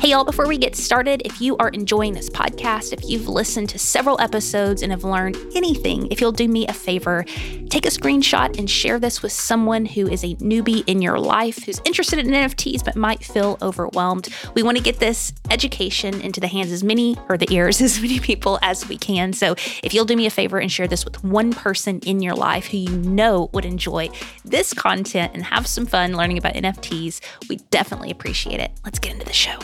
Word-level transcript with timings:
Hey, 0.00 0.10
y'all, 0.10 0.22
before 0.22 0.46
we 0.46 0.58
get 0.58 0.76
started, 0.76 1.22
if 1.24 1.40
you 1.40 1.56
are 1.56 1.70
enjoying 1.70 2.14
this 2.14 2.30
podcast, 2.30 2.92
if 2.92 3.10
you've 3.10 3.26
listened 3.26 3.68
to 3.70 3.80
several 3.80 4.18
episodes 4.20 4.80
and 4.80 4.92
have 4.92 5.02
learned 5.02 5.36
anything, 5.56 6.06
if 6.12 6.20
you'll 6.20 6.30
do 6.30 6.46
me 6.46 6.68
a 6.68 6.72
favor, 6.72 7.24
take 7.68 7.84
a 7.84 7.90
screenshot 7.90 8.56
and 8.56 8.70
share 8.70 9.00
this 9.00 9.24
with 9.24 9.32
someone 9.32 9.84
who 9.84 10.06
is 10.06 10.22
a 10.22 10.36
newbie 10.36 10.84
in 10.86 11.02
your 11.02 11.18
life 11.18 11.64
who's 11.64 11.80
interested 11.84 12.20
in 12.20 12.28
NFTs 12.28 12.84
but 12.84 12.94
might 12.94 13.24
feel 13.24 13.58
overwhelmed. 13.60 14.28
We 14.54 14.62
want 14.62 14.76
to 14.76 14.82
get 14.82 15.00
this 15.00 15.32
education 15.50 16.20
into 16.20 16.38
the 16.38 16.46
hands 16.46 16.70
as 16.70 16.84
many 16.84 17.16
or 17.28 17.36
the 17.36 17.52
ears 17.52 17.80
as 17.82 18.00
many 18.00 18.20
people 18.20 18.60
as 18.62 18.88
we 18.88 18.98
can. 18.98 19.32
So 19.32 19.56
if 19.82 19.92
you'll 19.92 20.04
do 20.04 20.14
me 20.14 20.26
a 20.26 20.30
favor 20.30 20.60
and 20.60 20.70
share 20.70 20.86
this 20.86 21.04
with 21.04 21.24
one 21.24 21.52
person 21.52 21.98
in 22.06 22.20
your 22.20 22.36
life 22.36 22.66
who 22.66 22.76
you 22.76 22.96
know 22.98 23.50
would 23.52 23.64
enjoy 23.64 24.10
this 24.44 24.72
content 24.72 25.32
and 25.34 25.42
have 25.42 25.66
some 25.66 25.86
fun 25.86 26.16
learning 26.16 26.38
about 26.38 26.54
NFTs, 26.54 27.20
we 27.48 27.56
definitely 27.72 28.12
appreciate 28.12 28.60
it. 28.60 28.70
Let's 28.84 29.00
get 29.00 29.14
into 29.14 29.26
the 29.26 29.32
show. 29.32 29.58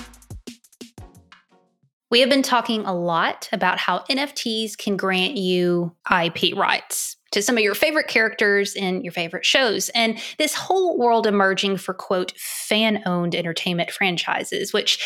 We 2.15 2.21
have 2.21 2.31
been 2.31 2.43
talking 2.43 2.87
a 2.87 2.95
lot 2.95 3.49
about 3.51 3.81
how 3.81 4.05
NFTs 4.09 4.79
can 4.79 4.97
grant 4.97 5.37
you 5.37 5.93
IP 6.09 6.57
rights 6.57 7.17
to 7.33 7.43
some 7.43 7.57
of 7.57 7.65
your 7.65 7.75
favorite 7.75 8.07
characters 8.07 8.77
in 8.77 9.03
your 9.03 9.11
favorite 9.11 9.45
shows. 9.45 9.89
And 9.97 10.23
this 10.39 10.55
whole 10.55 10.97
world 10.97 11.27
emerging 11.27 11.79
for, 11.79 11.93
quote, 11.93 12.33
fan 12.39 13.03
owned 13.05 13.35
entertainment 13.35 13.91
franchises, 13.91 14.73
which 14.73 15.05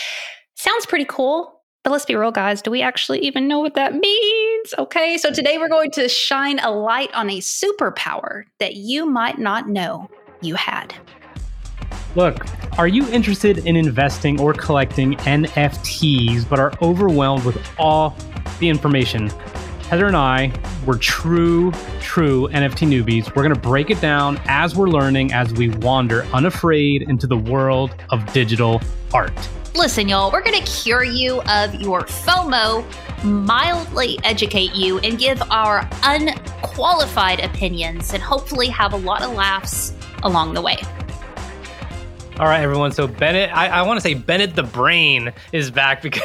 sounds 0.54 0.84
pretty 0.84 1.06
cool. 1.06 1.62
But 1.82 1.92
let's 1.92 2.04
be 2.04 2.14
real, 2.14 2.30
guys. 2.30 2.60
Do 2.60 2.70
we 2.70 2.82
actually 2.82 3.20
even 3.20 3.48
know 3.48 3.60
what 3.60 3.72
that 3.72 3.94
means? 3.94 4.74
Okay, 4.76 5.16
so 5.16 5.30
today 5.30 5.56
we're 5.56 5.70
going 5.70 5.92
to 5.92 6.10
shine 6.10 6.58
a 6.58 6.70
light 6.70 7.10
on 7.14 7.30
a 7.30 7.38
superpower 7.38 8.42
that 8.60 8.74
you 8.74 9.06
might 9.06 9.38
not 9.38 9.66
know 9.66 10.10
you 10.42 10.56
had. 10.56 10.94
Look, 12.14 12.46
are 12.78 12.88
you 12.88 13.06
interested 13.10 13.58
in 13.66 13.76
investing 13.76 14.40
or 14.40 14.54
collecting 14.54 15.14
NFTs 15.16 16.48
but 16.48 16.58
are 16.58 16.72
overwhelmed 16.80 17.44
with 17.44 17.60
all 17.78 18.16
the 18.60 18.68
information? 18.68 19.28
Heather 19.90 20.06
and 20.06 20.16
I, 20.16 20.52
we're 20.86 20.98
true, 20.98 21.72
true 22.00 22.48
NFT 22.48 22.88
newbies. 22.88 23.34
We're 23.34 23.42
going 23.42 23.54
to 23.54 23.60
break 23.60 23.90
it 23.90 24.00
down 24.00 24.40
as 24.46 24.76
we're 24.76 24.88
learning 24.88 25.32
as 25.32 25.52
we 25.52 25.70
wander 25.70 26.24
unafraid 26.32 27.02
into 27.02 27.26
the 27.26 27.36
world 27.36 27.94
of 28.10 28.30
digital 28.32 28.80
art. 29.12 29.32
Listen, 29.74 30.08
y'all, 30.08 30.32
we're 30.32 30.42
going 30.42 30.62
to 30.62 30.70
cure 30.70 31.04
you 31.04 31.40
of 31.42 31.74
your 31.74 32.02
FOMO, 32.02 32.84
mildly 33.24 34.18
educate 34.24 34.74
you, 34.74 34.98
and 35.00 35.18
give 35.18 35.40
our 35.50 35.88
unqualified 36.02 37.40
opinions, 37.40 38.12
and 38.12 38.22
hopefully 38.22 38.66
have 38.68 38.92
a 38.92 38.96
lot 38.96 39.22
of 39.22 39.32
laughs 39.32 39.94
along 40.22 40.54
the 40.54 40.60
way. 40.60 40.78
All 42.38 42.46
right, 42.46 42.60
everyone. 42.60 42.92
So 42.92 43.08
Bennett, 43.08 43.50
I, 43.52 43.66
I 43.66 43.82
want 43.82 43.96
to 43.96 44.00
say 44.00 44.14
Bennett 44.14 44.54
the 44.54 44.62
Brain 44.62 45.32
is 45.50 45.72
back 45.72 46.02
because 46.02 46.22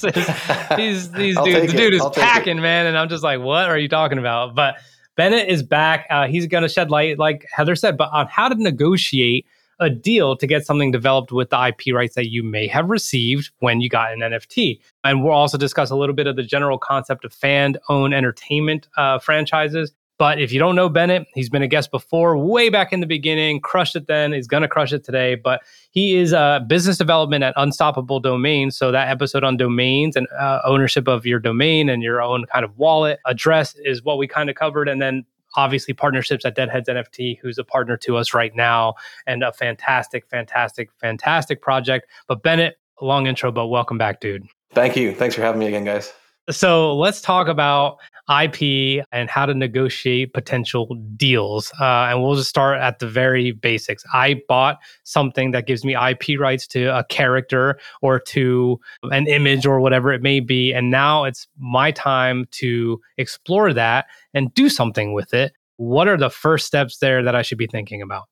these 0.00 1.08
dudes, 1.10 1.42
the 1.42 1.74
dude 1.76 1.92
is 1.92 2.02
packing, 2.14 2.62
man, 2.62 2.86
and 2.86 2.96
I'm 2.96 3.10
just 3.10 3.22
like, 3.22 3.40
what 3.40 3.68
are 3.68 3.76
you 3.76 3.90
talking 3.90 4.16
about? 4.16 4.54
But 4.54 4.76
Bennett 5.16 5.50
is 5.50 5.62
back. 5.62 6.06
Uh, 6.08 6.28
he's 6.28 6.46
going 6.46 6.62
to 6.62 6.68
shed 6.70 6.90
light, 6.90 7.18
like 7.18 7.46
Heather 7.52 7.76
said, 7.76 7.98
but 7.98 8.08
on 8.10 8.26
how 8.26 8.48
to 8.48 8.54
negotiate 8.54 9.44
a 9.80 9.90
deal 9.90 10.34
to 10.34 10.46
get 10.46 10.64
something 10.64 10.90
developed 10.90 11.30
with 11.30 11.50
the 11.50 11.66
IP 11.66 11.94
rights 11.94 12.14
that 12.14 12.30
you 12.30 12.42
may 12.42 12.66
have 12.66 12.88
received 12.88 13.50
when 13.58 13.82
you 13.82 13.90
got 13.90 14.14
an 14.14 14.20
NFT. 14.20 14.80
And 15.04 15.22
we'll 15.22 15.34
also 15.34 15.58
discuss 15.58 15.90
a 15.90 15.96
little 15.96 16.14
bit 16.14 16.26
of 16.26 16.36
the 16.36 16.42
general 16.42 16.78
concept 16.78 17.22
of 17.22 17.34
fan 17.34 17.76
owned 17.90 18.14
entertainment 18.14 18.88
uh, 18.96 19.18
franchises 19.18 19.92
but 20.18 20.40
if 20.40 20.52
you 20.52 20.58
don't 20.58 20.76
know 20.76 20.88
Bennett, 20.88 21.26
he's 21.34 21.48
been 21.48 21.62
a 21.62 21.68
guest 21.68 21.90
before, 21.90 22.36
way 22.36 22.68
back 22.68 22.92
in 22.92 23.00
the 23.00 23.06
beginning, 23.06 23.60
crushed 23.60 23.96
it 23.96 24.06
then, 24.06 24.32
he's 24.32 24.46
going 24.46 24.62
to 24.62 24.68
crush 24.68 24.92
it 24.92 25.04
today. 25.04 25.34
But 25.34 25.62
he 25.90 26.16
is 26.16 26.32
uh, 26.32 26.60
business 26.60 26.98
development 26.98 27.42
at 27.42 27.54
Unstoppable 27.56 28.20
Domains. 28.20 28.76
So 28.76 28.92
that 28.92 29.08
episode 29.08 29.42
on 29.44 29.56
domains 29.56 30.14
and 30.16 30.28
uh, 30.38 30.60
ownership 30.64 31.08
of 31.08 31.26
your 31.26 31.40
domain 31.40 31.88
and 31.88 32.02
your 32.02 32.22
own 32.22 32.44
kind 32.46 32.64
of 32.64 32.76
wallet 32.78 33.18
address 33.26 33.74
is 33.84 34.02
what 34.04 34.18
we 34.18 34.28
kind 34.28 34.48
of 34.48 34.56
covered. 34.56 34.88
And 34.88 35.02
then 35.02 35.24
obviously 35.56 35.94
partnerships 35.94 36.44
at 36.44 36.54
Deadheads 36.54 36.88
NFT, 36.88 37.38
who's 37.40 37.58
a 37.58 37.64
partner 37.64 37.96
to 37.98 38.16
us 38.16 38.34
right 38.34 38.54
now 38.54 38.94
and 39.26 39.42
a 39.42 39.52
fantastic, 39.52 40.26
fantastic, 40.28 40.90
fantastic 41.00 41.60
project. 41.60 42.08
But 42.28 42.42
Bennett, 42.42 42.76
long 43.00 43.26
intro, 43.26 43.50
but 43.50 43.66
welcome 43.66 43.98
back, 43.98 44.20
dude. 44.20 44.46
Thank 44.72 44.96
you. 44.96 45.14
Thanks 45.14 45.34
for 45.34 45.42
having 45.42 45.60
me 45.60 45.66
again, 45.66 45.84
guys. 45.84 46.12
So 46.50 46.94
let's 46.96 47.20
talk 47.20 47.48
about 47.48 47.98
IP 48.28 49.04
and 49.12 49.28
how 49.28 49.46
to 49.46 49.54
negotiate 49.54 50.32
potential 50.32 50.94
deals. 51.16 51.72
Uh, 51.80 52.08
and 52.08 52.22
we'll 52.22 52.34
just 52.34 52.48
start 52.48 52.80
at 52.80 52.98
the 52.98 53.08
very 53.08 53.52
basics. 53.52 54.04
I 54.12 54.42
bought 54.48 54.78
something 55.04 55.50
that 55.52 55.66
gives 55.66 55.84
me 55.84 55.94
IP 55.94 56.38
rights 56.38 56.66
to 56.68 56.96
a 56.96 57.04
character 57.04 57.78
or 58.02 58.18
to 58.20 58.80
an 59.04 59.26
image 59.26 59.66
or 59.66 59.80
whatever 59.80 60.12
it 60.12 60.22
may 60.22 60.40
be. 60.40 60.72
And 60.72 60.90
now 60.90 61.24
it's 61.24 61.46
my 61.58 61.90
time 61.90 62.46
to 62.52 63.00
explore 63.18 63.72
that 63.72 64.06
and 64.32 64.52
do 64.54 64.68
something 64.68 65.12
with 65.12 65.34
it. 65.34 65.52
What 65.76 66.08
are 66.08 66.16
the 66.16 66.30
first 66.30 66.66
steps 66.66 66.98
there 66.98 67.22
that 67.22 67.34
I 67.34 67.42
should 67.42 67.58
be 67.58 67.66
thinking 67.66 68.00
about? 68.00 68.24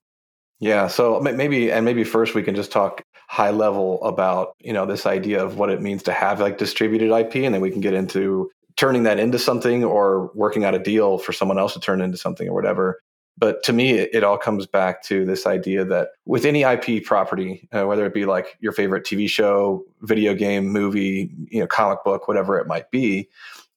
Yeah, 0.61 0.87
so 0.87 1.19
maybe 1.19 1.73
and 1.73 1.85
maybe 1.85 2.05
first 2.05 2.37
we 2.37 2.43
can 2.45 2.55
just 2.55 2.71
talk 2.71 3.03
high 3.33 3.51
level 3.51 4.05
about 4.05 4.55
you 4.61 4.75
know 4.75 4.85
this 4.85 5.07
idea 5.07 5.43
of 5.43 5.57
what 5.57 5.71
it 5.71 5.81
means 5.81 6.03
to 6.03 6.13
have 6.13 6.39
like 6.39 6.59
distributed 6.59 7.11
IP, 7.11 7.37
and 7.37 7.55
then 7.55 7.63
we 7.63 7.71
can 7.71 7.81
get 7.81 7.95
into 7.95 8.51
turning 8.77 9.05
that 9.05 9.19
into 9.19 9.39
something 9.39 9.83
or 9.85 10.31
working 10.35 10.65
out 10.65 10.75
a 10.75 10.79
deal 10.79 11.17
for 11.17 11.33
someone 11.33 11.59
else 11.59 11.73
to 11.73 11.81
turn 11.81 12.03
into 12.03 12.19
something 12.19 12.47
or 12.47 12.55
whatever. 12.55 13.01
But 13.39 13.63
to 13.63 13.73
me, 13.73 13.93
it, 13.93 14.11
it 14.13 14.23
all 14.23 14.37
comes 14.37 14.67
back 14.67 15.03
to 15.05 15.25
this 15.25 15.47
idea 15.47 15.83
that 15.87 16.09
with 16.27 16.45
any 16.45 16.63
IP 16.63 17.03
property, 17.07 17.67
uh, 17.73 17.87
whether 17.87 18.05
it 18.05 18.13
be 18.13 18.27
like 18.27 18.59
your 18.61 18.73
favorite 18.73 19.05
TV 19.07 19.31
show, 19.31 19.83
video 20.03 20.35
game, 20.35 20.69
movie, 20.69 21.31
you 21.51 21.61
know, 21.61 21.67
comic 21.67 22.05
book, 22.05 22.29
whatever 22.29 22.59
it 22.59 22.67
might 22.67 22.91
be, 22.91 23.31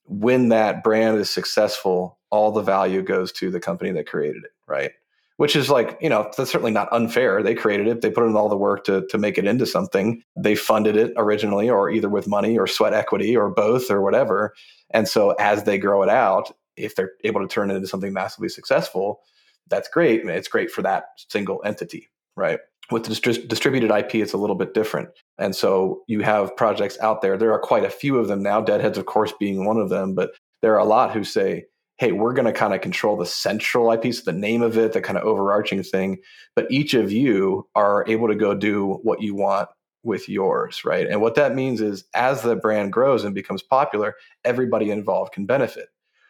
when 0.03 0.49
that 0.49 0.83
brand 0.83 1.17
is 1.17 1.29
successful, 1.29 2.19
all 2.29 2.51
the 2.51 2.61
value 2.61 3.01
goes 3.01 3.31
to 3.31 3.49
the 3.49 3.61
company 3.61 3.91
that 3.91 4.05
created 4.05 4.43
it, 4.43 4.51
right? 4.67 4.91
Which 5.37 5.55
is 5.55 5.69
like 5.69 5.97
you 6.01 6.09
know 6.09 6.31
that's 6.37 6.51
certainly 6.51 6.71
not 6.71 6.91
unfair. 6.91 7.43
They 7.43 7.55
created 7.55 7.87
it. 7.87 8.01
They 8.01 8.09
put 8.09 8.25
in 8.25 8.35
all 8.35 8.49
the 8.49 8.57
work 8.57 8.83
to, 8.85 9.05
to 9.07 9.17
make 9.17 9.37
it 9.37 9.45
into 9.45 9.65
something. 9.65 10.21
They 10.37 10.55
funded 10.55 10.95
it 10.95 11.13
originally 11.17 11.69
or 11.69 11.89
either 11.89 12.09
with 12.09 12.27
money 12.27 12.57
or 12.57 12.67
sweat 12.67 12.93
equity 12.93 13.35
or 13.35 13.49
both 13.49 13.91
or 13.91 14.01
whatever. 14.01 14.53
And 14.91 15.07
so 15.07 15.31
as 15.39 15.63
they 15.63 15.77
grow 15.77 16.03
it 16.03 16.09
out 16.09 16.51
if 16.77 16.95
they're 16.95 17.11
able 17.23 17.41
to 17.41 17.47
turn 17.47 17.71
it 17.71 17.75
into 17.75 17.87
something 17.87 18.13
massively 18.13 18.49
successful 18.49 19.21
that's 19.67 19.89
great. 19.89 20.23
It's 20.25 20.47
great 20.47 20.69
for 20.69 20.81
that 20.83 21.05
single 21.29 21.61
entity 21.65 22.09
right? 22.35 22.59
With 22.91 23.03
dist- 23.03 23.47
distributed 23.47 23.91
ip 23.91 24.13
it's 24.13 24.33
a 24.33 24.37
little 24.37 24.55
bit 24.55 24.73
different. 24.73 25.09
And 25.37 25.55
so 25.55 26.01
you 26.07 26.21
have 26.21 26.55
projects 26.55 26.99
out 26.99 27.21
there. 27.21 27.37
There 27.37 27.51
are 27.51 27.59
quite 27.59 27.83
a 27.83 27.89
few 27.89 28.17
of 28.17 28.27
them 28.27 28.43
now. 28.43 28.61
Deadheads 28.61 28.97
of 28.97 29.05
course 29.05 29.33
being 29.39 29.65
one 29.65 29.77
of 29.77 29.89
them 29.89 30.13
but 30.13 30.31
there 30.61 30.73
are 30.73 30.79
a 30.79 30.85
lot 30.85 31.11
who 31.11 31.23
say 31.23 31.65
hey, 31.97 32.11
we're 32.11 32.33
going 32.33 32.45
to 32.45 32.51
kind 32.51 32.73
of 32.73 32.81
control 32.81 33.15
the 33.15 33.25
central 33.25 33.91
IP, 33.91 34.13
so 34.13 34.21
the 34.25 34.37
name 34.37 34.61
of 34.61 34.77
it, 34.77 34.93
the 34.93 35.01
kind 35.01 35.17
of 35.17 35.23
overarching 35.23 35.81
thing. 35.81 36.17
But 36.55 36.69
each 36.69 36.93
of 36.93 37.11
you 37.11 37.67
are 37.75 38.03
able 38.07 38.27
to 38.27 38.35
go 38.35 38.53
do 38.53 38.99
what 39.03 39.21
you 39.21 39.33
want 39.33 39.69
with 40.03 40.29
yours, 40.29 40.85
right? 40.85 41.07
And 41.07 41.21
what 41.21 41.35
that 41.35 41.55
means 41.55 41.81
is 41.81 42.05
as 42.13 42.41
the 42.41 42.55
brand 42.55 42.93
grows 42.93 43.23
and 43.23 43.33
becomes 43.33 43.63
popular, 43.63 44.15
everybody 44.43 44.91
involved 44.91 45.33
can 45.33 45.45
benefit, 45.45 45.87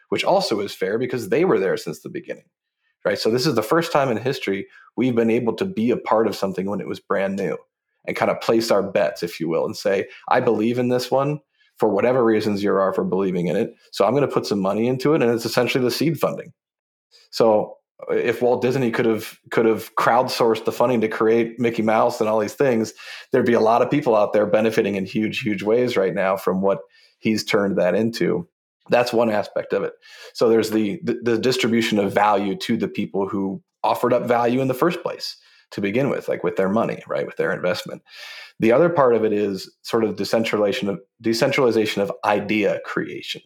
which 0.08 0.24
also 0.24 0.60
is 0.60 0.74
fair 0.74 0.98
because 0.98 1.28
they 1.28 1.44
were 1.44 1.58
there 1.58 1.76
since 1.76 2.00
the 2.00 2.08
beginning, 2.08 2.46
right? 3.04 3.18
So 3.18 3.30
this 3.30 3.46
is 3.46 3.54
the 3.54 3.62
first 3.62 3.92
time 3.92 4.08
in 4.10 4.16
history 4.16 4.66
we've 4.96 5.14
been 5.14 5.30
able 5.30 5.52
to 5.54 5.64
be 5.64 5.90
a 5.90 5.96
part 5.96 6.26
of 6.26 6.36
something 6.36 6.66
when 6.66 6.80
it 6.80 6.88
was 6.88 7.00
brand 7.00 7.36
new 7.36 7.58
and 8.06 8.16
kind 8.16 8.30
of 8.30 8.40
place 8.40 8.70
our 8.70 8.82
bets, 8.82 9.22
if 9.22 9.40
you 9.40 9.48
will, 9.48 9.66
and 9.66 9.76
say, 9.76 10.08
I 10.28 10.40
believe 10.40 10.78
in 10.78 10.88
this 10.88 11.10
one 11.10 11.40
for 11.78 11.88
whatever 11.88 12.24
reasons 12.24 12.62
you 12.62 12.72
are 12.72 12.92
for 12.92 13.04
believing 13.04 13.48
in 13.48 13.56
it. 13.56 13.74
So 13.92 14.04
I'm 14.04 14.12
going 14.12 14.26
to 14.26 14.32
put 14.32 14.46
some 14.46 14.60
money 14.60 14.86
into 14.86 15.14
it, 15.14 15.22
and 15.22 15.30
it's 15.30 15.44
essentially 15.44 15.84
the 15.84 15.90
seed 15.90 16.18
funding. 16.18 16.52
So 17.30 17.76
uh, 18.10 18.14
if 18.14 18.42
Walt 18.42 18.62
Disney 18.62 18.90
could 18.90 19.06
have 19.06 19.38
could 19.50 19.66
have 19.66 19.94
crowdsourced 19.96 20.64
the 20.64 20.72
funding 20.72 21.00
to 21.02 21.08
create 21.08 21.58
Mickey 21.58 21.82
Mouse 21.82 22.20
and 22.20 22.28
all 22.28 22.38
these 22.38 22.54
things, 22.54 22.92
there'd 23.32 23.46
be 23.46 23.52
a 23.52 23.60
lot 23.60 23.82
of 23.82 23.90
people 23.90 24.16
out 24.16 24.32
there 24.32 24.46
benefiting 24.46 24.96
in 24.96 25.04
huge, 25.04 25.40
huge 25.40 25.62
ways 25.62 25.96
right 25.96 26.14
now 26.14 26.36
from 26.36 26.62
what 26.62 26.80
he's 27.18 27.44
turned 27.44 27.76
that 27.78 27.94
into. 27.94 28.48
That's 28.88 29.12
one 29.12 29.30
aspect 29.30 29.72
of 29.72 29.82
it. 29.82 29.94
So 30.34 30.48
there's 30.48 30.70
the, 30.70 31.00
the, 31.02 31.18
the 31.22 31.38
distribution 31.38 31.98
of 31.98 32.12
value 32.12 32.54
to 32.58 32.76
the 32.76 32.86
people 32.86 33.28
who 33.28 33.60
offered 33.82 34.12
up 34.12 34.26
value 34.26 34.60
in 34.60 34.68
the 34.68 34.74
first 34.74 35.02
place 35.02 35.36
to 35.72 35.80
begin 35.80 36.08
with, 36.08 36.28
like 36.28 36.44
with 36.44 36.56
their 36.56 36.68
money, 36.68 37.02
right, 37.06 37.26
with 37.26 37.36
their 37.36 37.52
investment. 37.52 38.02
The 38.60 38.72
other 38.72 38.88
part 38.88 39.14
of 39.14 39.24
it 39.24 39.32
is 39.32 39.70
sort 39.82 40.04
of 40.04 40.16
decentralization 40.16 40.88
of 40.88 41.00
decentralization 41.20 42.02
of 42.02 42.12
idea 42.24 42.80
creation, 42.84 43.42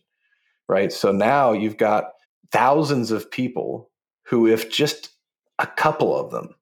right? 0.68 0.92
So 0.92 1.12
now 1.12 1.52
you've 1.52 1.76
got 1.76 2.04
thousands 2.52 3.10
of 3.10 3.30
people 3.30 3.90
who, 4.26 4.46
if 4.46 4.70
just 4.70 5.10
a 5.58 5.66
couple 5.66 6.18
of 6.18 6.30
them 6.30 6.54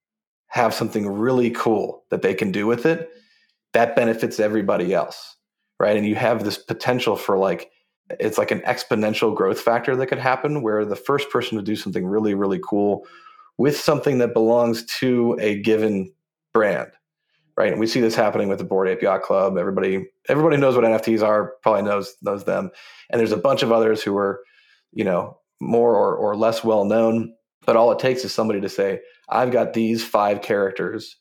have 0.48 0.72
something 0.72 1.06
really 1.06 1.50
cool 1.50 2.04
that 2.10 2.22
they 2.22 2.34
can 2.34 2.50
do 2.50 2.66
with 2.66 2.86
it, 2.86 3.10
that 3.74 3.94
benefits 3.94 4.40
everybody 4.40 4.94
else, 4.94 5.36
right? 5.78 5.96
And 5.96 6.06
you 6.06 6.14
have 6.14 6.44
this 6.44 6.56
potential 6.56 7.16
for 7.16 7.36
like 7.36 7.70
it's 8.18 8.38
like 8.38 8.50
an 8.50 8.60
exponential 8.60 9.36
growth 9.36 9.60
factor 9.60 9.94
that 9.94 10.06
could 10.06 10.18
happen 10.18 10.62
where 10.62 10.86
the 10.86 10.96
first 10.96 11.28
person 11.28 11.58
to 11.58 11.62
do 11.62 11.76
something 11.76 12.06
really 12.06 12.32
really 12.32 12.60
cool 12.66 13.06
with 13.58 13.78
something 13.78 14.18
that 14.18 14.32
belongs 14.32 14.84
to 14.86 15.36
a 15.40 15.60
given 15.60 16.12
brand 16.54 16.90
right? 17.58 17.72
And 17.72 17.80
we 17.80 17.88
see 17.88 18.00
this 18.00 18.14
happening 18.14 18.48
with 18.48 18.58
the 18.58 18.64
Bored 18.64 19.02
Yacht 19.02 19.22
Club. 19.22 19.58
Everybody 19.58 20.06
everybody 20.28 20.56
knows 20.56 20.76
what 20.76 20.84
NFTs 20.84 21.22
are, 21.22 21.54
probably 21.60 21.82
knows 21.82 22.14
knows 22.22 22.44
them. 22.44 22.70
And 23.10 23.18
there's 23.18 23.32
a 23.32 23.36
bunch 23.36 23.64
of 23.64 23.72
others 23.72 24.00
who 24.00 24.16
are, 24.16 24.40
you 24.92 25.02
know, 25.02 25.38
more 25.60 25.96
or, 25.96 26.14
or 26.14 26.36
less 26.36 26.62
well 26.62 26.84
known. 26.84 27.34
But 27.66 27.74
all 27.74 27.90
it 27.90 27.98
takes 27.98 28.24
is 28.24 28.32
somebody 28.32 28.60
to 28.60 28.68
say, 28.68 29.00
I've 29.28 29.50
got 29.50 29.72
these 29.72 30.04
five 30.04 30.40
characters 30.40 31.16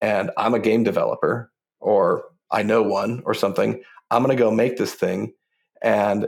and 0.00 0.32
I'm 0.36 0.54
a 0.54 0.58
game 0.58 0.82
developer 0.82 1.52
or 1.78 2.24
I 2.50 2.64
know 2.64 2.82
one 2.82 3.22
or 3.24 3.32
something. 3.32 3.80
I'm 4.10 4.24
going 4.24 4.36
to 4.36 4.42
go 4.42 4.50
make 4.50 4.76
this 4.76 4.92
thing 4.92 5.32
and 5.82 6.26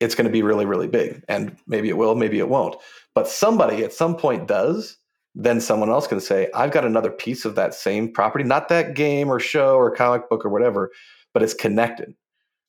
it's 0.00 0.14
going 0.14 0.26
to 0.26 0.32
be 0.32 0.42
really, 0.42 0.66
really 0.66 0.88
big. 0.88 1.24
And 1.28 1.56
maybe 1.66 1.88
it 1.88 1.96
will, 1.96 2.14
maybe 2.14 2.38
it 2.38 2.48
won't. 2.48 2.76
But 3.14 3.28
somebody 3.28 3.84
at 3.84 3.92
some 3.92 4.16
point 4.16 4.46
does 4.46 4.98
then 5.36 5.60
someone 5.60 5.90
else 5.90 6.06
can 6.06 6.18
say, 6.18 6.48
I've 6.54 6.72
got 6.72 6.86
another 6.86 7.10
piece 7.10 7.44
of 7.44 7.54
that 7.56 7.74
same 7.74 8.10
property, 8.10 8.42
not 8.42 8.70
that 8.70 8.94
game 8.94 9.28
or 9.28 9.38
show 9.38 9.76
or 9.76 9.90
comic 9.94 10.30
book 10.30 10.46
or 10.46 10.48
whatever, 10.48 10.90
but 11.34 11.42
it's 11.42 11.52
connected. 11.52 12.14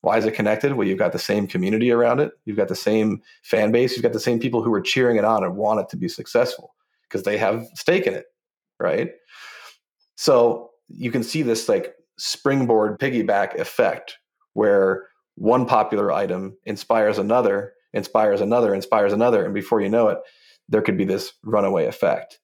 Why 0.01 0.17
is 0.17 0.25
it 0.25 0.33
connected? 0.33 0.73
Well, 0.73 0.85
you've 0.85 0.99
got 0.99 1.13
the 1.13 1.19
same 1.19 1.47
community 1.47 1.91
around 1.91 2.19
it. 2.19 2.33
You've 2.43 2.57
got 2.57 2.67
the 2.67 2.75
same 2.75 3.21
fan 3.43 3.71
base. 3.71 3.95
You've 3.95 4.03
got 4.03 4.11
the 4.11 4.19
same 4.19 4.37
people 4.37 4.61
who 4.61 4.73
are 4.73 4.81
cheering 4.81 5.15
it 5.15 5.23
on 5.23 5.45
and 5.45 5.55
want 5.55 5.79
it 5.79 5.87
to 5.89 5.97
be 5.97 6.09
successful 6.09 6.75
because 7.03 7.23
they 7.23 7.37
have 7.37 7.65
stake 7.73 8.05
in 8.05 8.13
it, 8.13 8.25
right? 8.81 9.11
So 10.15 10.71
you 10.89 11.09
can 11.09 11.23
see 11.23 11.43
this 11.43 11.69
like 11.69 11.95
springboard 12.17 12.99
piggyback 12.99 13.57
effect 13.57 14.17
where 14.53 15.07
one 15.37 15.65
popular 15.67 16.11
item 16.11 16.57
inspires 16.65 17.19
another, 17.19 17.73
inspires 17.93 18.41
another, 18.41 18.73
inspires 18.73 19.13
another. 19.13 19.45
And 19.45 19.53
before 19.53 19.81
you 19.81 19.89
know 19.89 20.09
it, 20.09 20.17
there 20.67 20.81
could 20.81 20.97
be 20.97 21.05
this 21.05 21.33
runaway 21.43 21.85
effect. 21.85 22.39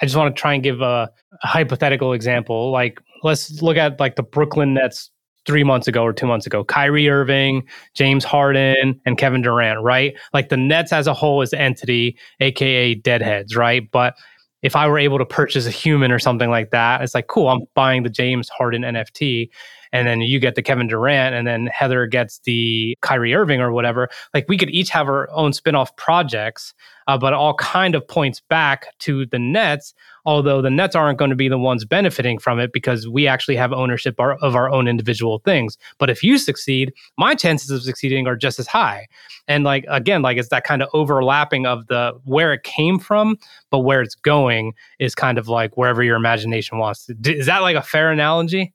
I 0.00 0.06
just 0.06 0.16
want 0.16 0.34
to 0.34 0.40
try 0.40 0.54
and 0.54 0.62
give 0.62 0.80
a, 0.80 1.10
a 1.42 1.46
hypothetical 1.46 2.14
example. 2.14 2.70
Like, 2.70 3.00
let's 3.22 3.62
look 3.62 3.76
at 3.76 4.00
like 4.00 4.16
the 4.16 4.22
Brooklyn 4.22 4.74
Nets 4.74 5.10
three 5.44 5.64
months 5.64 5.86
ago 5.86 6.02
or 6.02 6.14
two 6.14 6.26
months 6.26 6.46
ago. 6.46 6.64
Kyrie 6.64 7.08
Irving, 7.08 7.62
James 7.94 8.24
Harden, 8.24 8.98
and 9.04 9.18
Kevin 9.18 9.42
Durant, 9.42 9.82
right? 9.82 10.16
Like 10.32 10.48
the 10.48 10.56
Nets 10.56 10.92
as 10.92 11.06
a 11.06 11.14
whole 11.14 11.42
is 11.42 11.52
entity, 11.52 12.16
aka 12.40 12.94
deadheads, 12.94 13.54
right? 13.54 13.88
But 13.90 14.14
if 14.62 14.76
I 14.76 14.88
were 14.88 14.98
able 14.98 15.18
to 15.18 15.26
purchase 15.26 15.66
a 15.66 15.70
human 15.70 16.10
or 16.10 16.18
something 16.18 16.48
like 16.48 16.70
that, 16.70 17.02
it's 17.02 17.14
like, 17.14 17.26
cool, 17.26 17.48
I'm 17.48 17.62
buying 17.74 18.02
the 18.02 18.08
James 18.08 18.48
Harden 18.48 18.82
NFT 18.82 19.50
and 19.92 20.06
then 20.06 20.20
you 20.20 20.40
get 20.40 20.54
the 20.54 20.62
Kevin 20.62 20.88
Durant, 20.88 21.34
and 21.34 21.46
then 21.46 21.66
Heather 21.66 22.06
gets 22.06 22.40
the 22.40 22.96
Kyrie 23.02 23.34
Irving 23.34 23.60
or 23.60 23.72
whatever. 23.72 24.08
Like 24.34 24.46
we 24.48 24.56
could 24.56 24.70
each 24.70 24.90
have 24.90 25.08
our 25.08 25.30
own 25.30 25.52
spin-off 25.52 25.94
projects, 25.96 26.74
uh, 27.06 27.18
but 27.18 27.32
all 27.32 27.54
kind 27.54 27.94
of 27.94 28.06
points 28.06 28.40
back 28.40 28.86
to 29.00 29.26
the 29.26 29.38
Nets. 29.38 29.94
Although 30.24 30.62
the 30.62 30.70
Nets 30.70 30.94
aren't 30.94 31.18
going 31.18 31.30
to 31.30 31.36
be 31.36 31.48
the 31.48 31.58
ones 31.58 31.84
benefiting 31.84 32.38
from 32.38 32.60
it 32.60 32.72
because 32.72 33.08
we 33.08 33.26
actually 33.26 33.56
have 33.56 33.72
ownership 33.72 34.14
of 34.20 34.54
our 34.54 34.70
own 34.70 34.86
individual 34.86 35.40
things. 35.40 35.76
But 35.98 36.10
if 36.10 36.22
you 36.22 36.38
succeed, 36.38 36.92
my 37.18 37.34
chances 37.34 37.70
of 37.70 37.82
succeeding 37.82 38.28
are 38.28 38.36
just 38.36 38.60
as 38.60 38.68
high. 38.68 39.08
And 39.48 39.64
like 39.64 39.84
again, 39.88 40.22
like 40.22 40.38
it's 40.38 40.50
that 40.50 40.62
kind 40.62 40.80
of 40.80 40.88
overlapping 40.92 41.66
of 41.66 41.88
the 41.88 42.12
where 42.24 42.52
it 42.52 42.62
came 42.62 43.00
from, 43.00 43.36
but 43.70 43.80
where 43.80 44.00
it's 44.00 44.14
going 44.14 44.74
is 45.00 45.16
kind 45.16 45.38
of 45.38 45.48
like 45.48 45.76
wherever 45.76 46.04
your 46.04 46.16
imagination 46.16 46.78
wants. 46.78 47.10
Is 47.24 47.46
that 47.46 47.62
like 47.62 47.76
a 47.76 47.82
fair 47.82 48.12
analogy? 48.12 48.72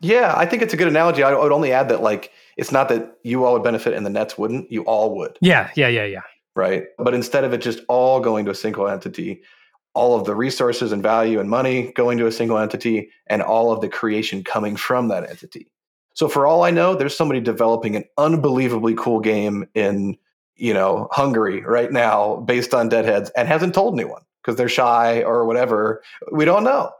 Yeah, 0.00 0.34
I 0.36 0.46
think 0.46 0.62
it's 0.62 0.74
a 0.74 0.76
good 0.76 0.88
analogy. 0.88 1.22
I 1.22 1.34
would 1.34 1.52
only 1.52 1.72
add 1.72 1.88
that 1.88 2.02
like 2.02 2.32
it's 2.56 2.72
not 2.72 2.88
that 2.88 3.18
you 3.22 3.44
all 3.44 3.54
would 3.54 3.64
benefit 3.64 3.94
and 3.94 4.06
the 4.06 4.10
Nets 4.10 4.38
wouldn't. 4.38 4.70
You 4.70 4.82
all 4.82 5.16
would. 5.16 5.38
Yeah, 5.40 5.70
yeah, 5.74 5.88
yeah, 5.88 6.04
yeah. 6.04 6.22
Right. 6.54 6.84
But 6.98 7.14
instead 7.14 7.44
of 7.44 7.52
it 7.52 7.58
just 7.58 7.80
all 7.88 8.20
going 8.20 8.44
to 8.44 8.50
a 8.50 8.54
single 8.54 8.88
entity, 8.88 9.42
all 9.94 10.18
of 10.18 10.26
the 10.26 10.34
resources 10.34 10.92
and 10.92 11.02
value 11.02 11.40
and 11.40 11.50
money 11.50 11.92
going 11.92 12.18
to 12.18 12.26
a 12.26 12.32
single 12.32 12.58
entity, 12.58 13.10
and 13.26 13.42
all 13.42 13.72
of 13.72 13.80
the 13.80 13.88
creation 13.88 14.44
coming 14.44 14.76
from 14.76 15.08
that 15.08 15.28
entity. 15.28 15.70
So 16.14 16.28
for 16.28 16.46
all 16.46 16.64
I 16.64 16.70
know, 16.70 16.94
there's 16.94 17.16
somebody 17.16 17.40
developing 17.40 17.96
an 17.96 18.04
unbelievably 18.16 18.94
cool 18.94 19.20
game 19.20 19.68
in 19.74 20.16
you 20.56 20.74
know 20.74 21.08
Hungary 21.12 21.62
right 21.62 21.92
now 21.92 22.36
based 22.36 22.74
on 22.74 22.88
Deadheads 22.88 23.30
and 23.36 23.48
hasn't 23.48 23.74
told 23.74 23.94
anyone 23.94 24.22
because 24.42 24.56
they're 24.56 24.68
shy 24.68 25.22
or 25.22 25.44
whatever. 25.44 26.02
We 26.32 26.44
don't 26.44 26.64
know 26.64 26.92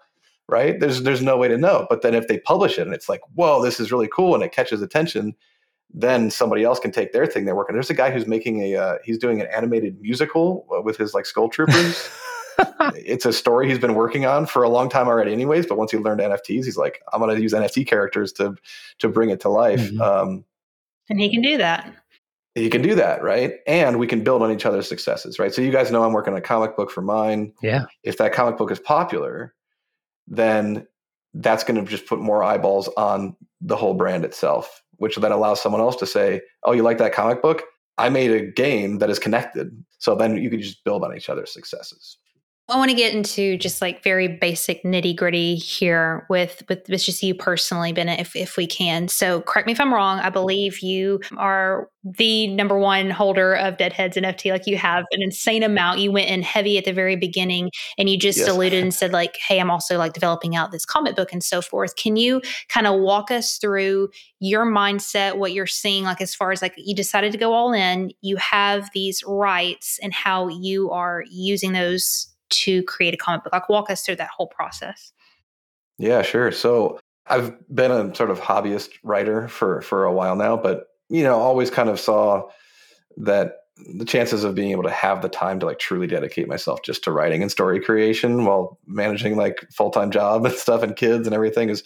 right? 0.48 0.80
There's 0.80 1.02
there's 1.02 1.22
no 1.22 1.36
way 1.36 1.48
to 1.48 1.58
know. 1.58 1.86
But 1.88 2.02
then 2.02 2.14
if 2.14 2.28
they 2.28 2.38
publish 2.38 2.78
it 2.78 2.82
and 2.86 2.94
it's 2.94 3.08
like, 3.08 3.20
whoa, 3.34 3.62
this 3.62 3.78
is 3.78 3.92
really 3.92 4.08
cool 4.08 4.34
and 4.34 4.42
it 4.42 4.52
catches 4.52 4.82
attention, 4.82 5.34
then 5.92 6.30
somebody 6.30 6.64
else 6.64 6.80
can 6.80 6.90
take 6.90 7.12
their 7.12 7.26
thing 7.26 7.44
they're 7.44 7.56
working. 7.56 7.74
There's 7.74 7.90
a 7.90 7.94
guy 7.94 8.10
who's 8.10 8.26
making 8.26 8.62
a 8.62 8.76
uh, 8.76 8.98
he's 9.04 9.18
doing 9.18 9.40
an 9.40 9.46
animated 9.54 10.00
musical 10.00 10.66
uh, 10.74 10.82
with 10.82 10.96
his 10.96 11.14
like 11.14 11.26
skull 11.26 11.48
troopers. 11.48 12.08
it's 12.94 13.24
a 13.24 13.32
story 13.32 13.68
he's 13.68 13.78
been 13.78 13.94
working 13.94 14.26
on 14.26 14.46
for 14.46 14.62
a 14.62 14.68
long 14.68 14.88
time 14.88 15.08
already, 15.08 15.32
anyways. 15.32 15.66
But 15.66 15.78
once 15.78 15.90
he 15.90 15.98
learned 15.98 16.20
NFTs, 16.20 16.64
he's 16.64 16.76
like, 16.76 17.02
I'm 17.12 17.20
going 17.20 17.34
to 17.34 17.40
use 17.40 17.52
NFT 17.52 17.86
characters 17.86 18.32
to 18.34 18.54
to 18.98 19.08
bring 19.08 19.30
it 19.30 19.40
to 19.40 19.48
life. 19.48 19.80
Mm-hmm. 19.80 20.00
Um, 20.00 20.44
and 21.10 21.20
he 21.20 21.30
can 21.30 21.42
do 21.42 21.56
that. 21.58 21.94
He 22.54 22.68
can 22.68 22.82
do 22.82 22.94
that, 22.96 23.22
right? 23.22 23.54
And 23.66 23.98
we 23.98 24.06
can 24.06 24.24
build 24.24 24.42
on 24.42 24.50
each 24.50 24.66
other's 24.66 24.88
successes, 24.88 25.38
right? 25.38 25.54
So 25.54 25.62
you 25.62 25.70
guys 25.70 25.92
know 25.92 26.02
I'm 26.02 26.12
working 26.12 26.32
on 26.32 26.38
a 26.38 26.42
comic 26.42 26.76
book 26.76 26.90
for 26.90 27.02
mine. 27.02 27.52
Yeah. 27.62 27.84
If 28.02 28.18
that 28.18 28.32
comic 28.32 28.56
book 28.56 28.72
is 28.72 28.80
popular, 28.80 29.54
then 30.28 30.86
that's 31.34 31.64
going 31.64 31.82
to 31.82 31.90
just 31.90 32.06
put 32.06 32.20
more 32.20 32.42
eyeballs 32.42 32.88
on 32.96 33.36
the 33.60 33.76
whole 33.76 33.94
brand 33.94 34.24
itself, 34.24 34.82
which 34.96 35.16
then 35.16 35.32
allows 35.32 35.60
someone 35.60 35.80
else 35.80 35.96
to 35.96 36.06
say, 36.06 36.40
"Oh, 36.64 36.72
you 36.72 36.82
like 36.82 36.98
that 36.98 37.12
comic 37.12 37.42
book? 37.42 37.62
I 37.98 38.08
made 38.08 38.30
a 38.30 38.46
game 38.46 38.98
that 38.98 39.10
is 39.10 39.18
connected." 39.18 39.70
So 39.98 40.14
then 40.14 40.36
you 40.36 40.50
can 40.50 40.60
just 40.60 40.84
build 40.84 41.04
on 41.04 41.16
each 41.16 41.28
other's 41.28 41.52
successes. 41.52 42.18
I 42.70 42.76
want 42.76 42.90
to 42.90 42.96
get 42.96 43.14
into 43.14 43.56
just 43.56 43.80
like 43.80 44.02
very 44.02 44.28
basic 44.28 44.82
nitty 44.82 45.16
gritty 45.16 45.54
here 45.54 46.26
with 46.28 46.62
with 46.68 46.86
with 46.86 47.02
just 47.02 47.22
you 47.22 47.34
personally, 47.34 47.94
Bennett, 47.94 48.20
if 48.20 48.36
if 48.36 48.58
we 48.58 48.66
can. 48.66 49.08
So 49.08 49.40
correct 49.40 49.66
me 49.66 49.72
if 49.72 49.80
I'm 49.80 49.92
wrong. 49.92 50.18
I 50.18 50.28
believe 50.28 50.80
you 50.80 51.20
are 51.38 51.88
the 52.04 52.46
number 52.48 52.78
one 52.78 53.08
holder 53.08 53.54
of 53.54 53.78
Deadheads 53.78 54.18
NFT. 54.18 54.50
Like 54.50 54.66
you 54.66 54.76
have 54.76 55.06
an 55.12 55.22
insane 55.22 55.62
amount. 55.62 56.00
You 56.00 56.12
went 56.12 56.28
in 56.28 56.42
heavy 56.42 56.76
at 56.76 56.84
the 56.84 56.92
very 56.92 57.16
beginning, 57.16 57.70
and 57.96 58.10
you 58.10 58.18
just 58.18 58.40
yes. 58.40 58.48
alluded 58.48 58.82
and 58.82 58.92
said 58.92 59.14
like, 59.14 59.38
"Hey, 59.38 59.60
I'm 59.60 59.70
also 59.70 59.96
like 59.96 60.12
developing 60.12 60.54
out 60.54 60.70
this 60.70 60.84
comic 60.84 61.16
book 61.16 61.32
and 61.32 61.42
so 61.42 61.62
forth." 61.62 61.96
Can 61.96 62.16
you 62.16 62.42
kind 62.68 62.86
of 62.86 63.00
walk 63.00 63.30
us 63.30 63.56
through 63.56 64.10
your 64.40 64.66
mindset, 64.66 65.38
what 65.38 65.54
you're 65.54 65.66
seeing, 65.66 66.04
like 66.04 66.20
as 66.20 66.34
far 66.34 66.52
as 66.52 66.60
like 66.60 66.74
you 66.76 66.94
decided 66.94 67.32
to 67.32 67.38
go 67.38 67.54
all 67.54 67.72
in, 67.72 68.10
you 68.20 68.36
have 68.36 68.90
these 68.92 69.24
rights, 69.26 69.98
and 70.02 70.12
how 70.12 70.48
you 70.48 70.90
are 70.90 71.24
using 71.30 71.72
those 71.72 72.28
to 72.50 72.82
create 72.84 73.14
a 73.14 73.16
comic 73.16 73.44
book? 73.44 73.52
Like, 73.52 73.68
walk 73.68 73.90
us 73.90 74.02
through 74.02 74.16
that 74.16 74.30
whole 74.30 74.48
process. 74.48 75.12
Yeah, 75.98 76.22
sure. 76.22 76.52
So 76.52 76.98
I've 77.26 77.54
been 77.74 77.90
a 77.90 78.14
sort 78.14 78.30
of 78.30 78.40
hobbyist 78.40 78.90
writer 79.02 79.48
for 79.48 79.82
for 79.82 80.04
a 80.04 80.12
while 80.12 80.36
now, 80.36 80.56
but 80.56 80.86
you 81.08 81.22
know, 81.22 81.38
always 81.38 81.70
kind 81.70 81.88
of 81.88 81.98
saw 81.98 82.48
that 83.16 83.56
the 83.94 84.04
chances 84.04 84.44
of 84.44 84.54
being 84.54 84.72
able 84.72 84.82
to 84.82 84.90
have 84.90 85.22
the 85.22 85.28
time 85.28 85.60
to 85.60 85.66
like 85.66 85.78
truly 85.78 86.06
dedicate 86.06 86.48
myself 86.48 86.82
just 86.82 87.04
to 87.04 87.12
writing 87.12 87.42
and 87.42 87.50
story 87.50 87.80
creation 87.80 88.44
while 88.44 88.78
managing 88.86 89.36
like 89.36 89.64
full-time 89.72 90.10
job 90.10 90.44
and 90.44 90.54
stuff 90.54 90.82
and 90.82 90.96
kids 90.96 91.26
and 91.26 91.34
everything 91.34 91.68
is 91.68 91.84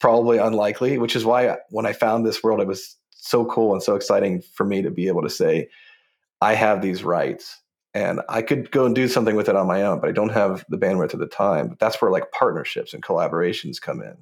probably 0.00 0.38
unlikely, 0.38 0.98
which 0.98 1.16
is 1.16 1.24
why 1.24 1.56
when 1.70 1.86
I 1.86 1.92
found 1.92 2.24
this 2.24 2.42
world 2.42 2.60
it 2.60 2.66
was 2.66 2.96
so 3.10 3.44
cool 3.46 3.72
and 3.72 3.82
so 3.82 3.94
exciting 3.94 4.42
for 4.54 4.64
me 4.64 4.82
to 4.82 4.90
be 4.90 5.08
able 5.08 5.22
to 5.22 5.30
say 5.30 5.68
I 6.40 6.54
have 6.54 6.82
these 6.82 7.04
rights 7.04 7.60
and 7.94 8.20
I 8.28 8.42
could 8.42 8.70
go 8.70 8.86
and 8.86 8.94
do 8.94 9.08
something 9.08 9.34
with 9.34 9.48
it 9.48 9.56
on 9.56 9.66
my 9.66 9.82
own, 9.82 10.00
but 10.00 10.08
I 10.08 10.12
don't 10.12 10.32
have 10.32 10.64
the 10.68 10.78
bandwidth 10.78 11.12
at 11.12 11.20
the 11.20 11.26
time. 11.26 11.68
But 11.68 11.78
that's 11.78 12.00
where 12.00 12.10
like 12.10 12.32
partnerships 12.32 12.94
and 12.94 13.02
collaborations 13.02 13.80
come 13.80 14.00
in. 14.00 14.16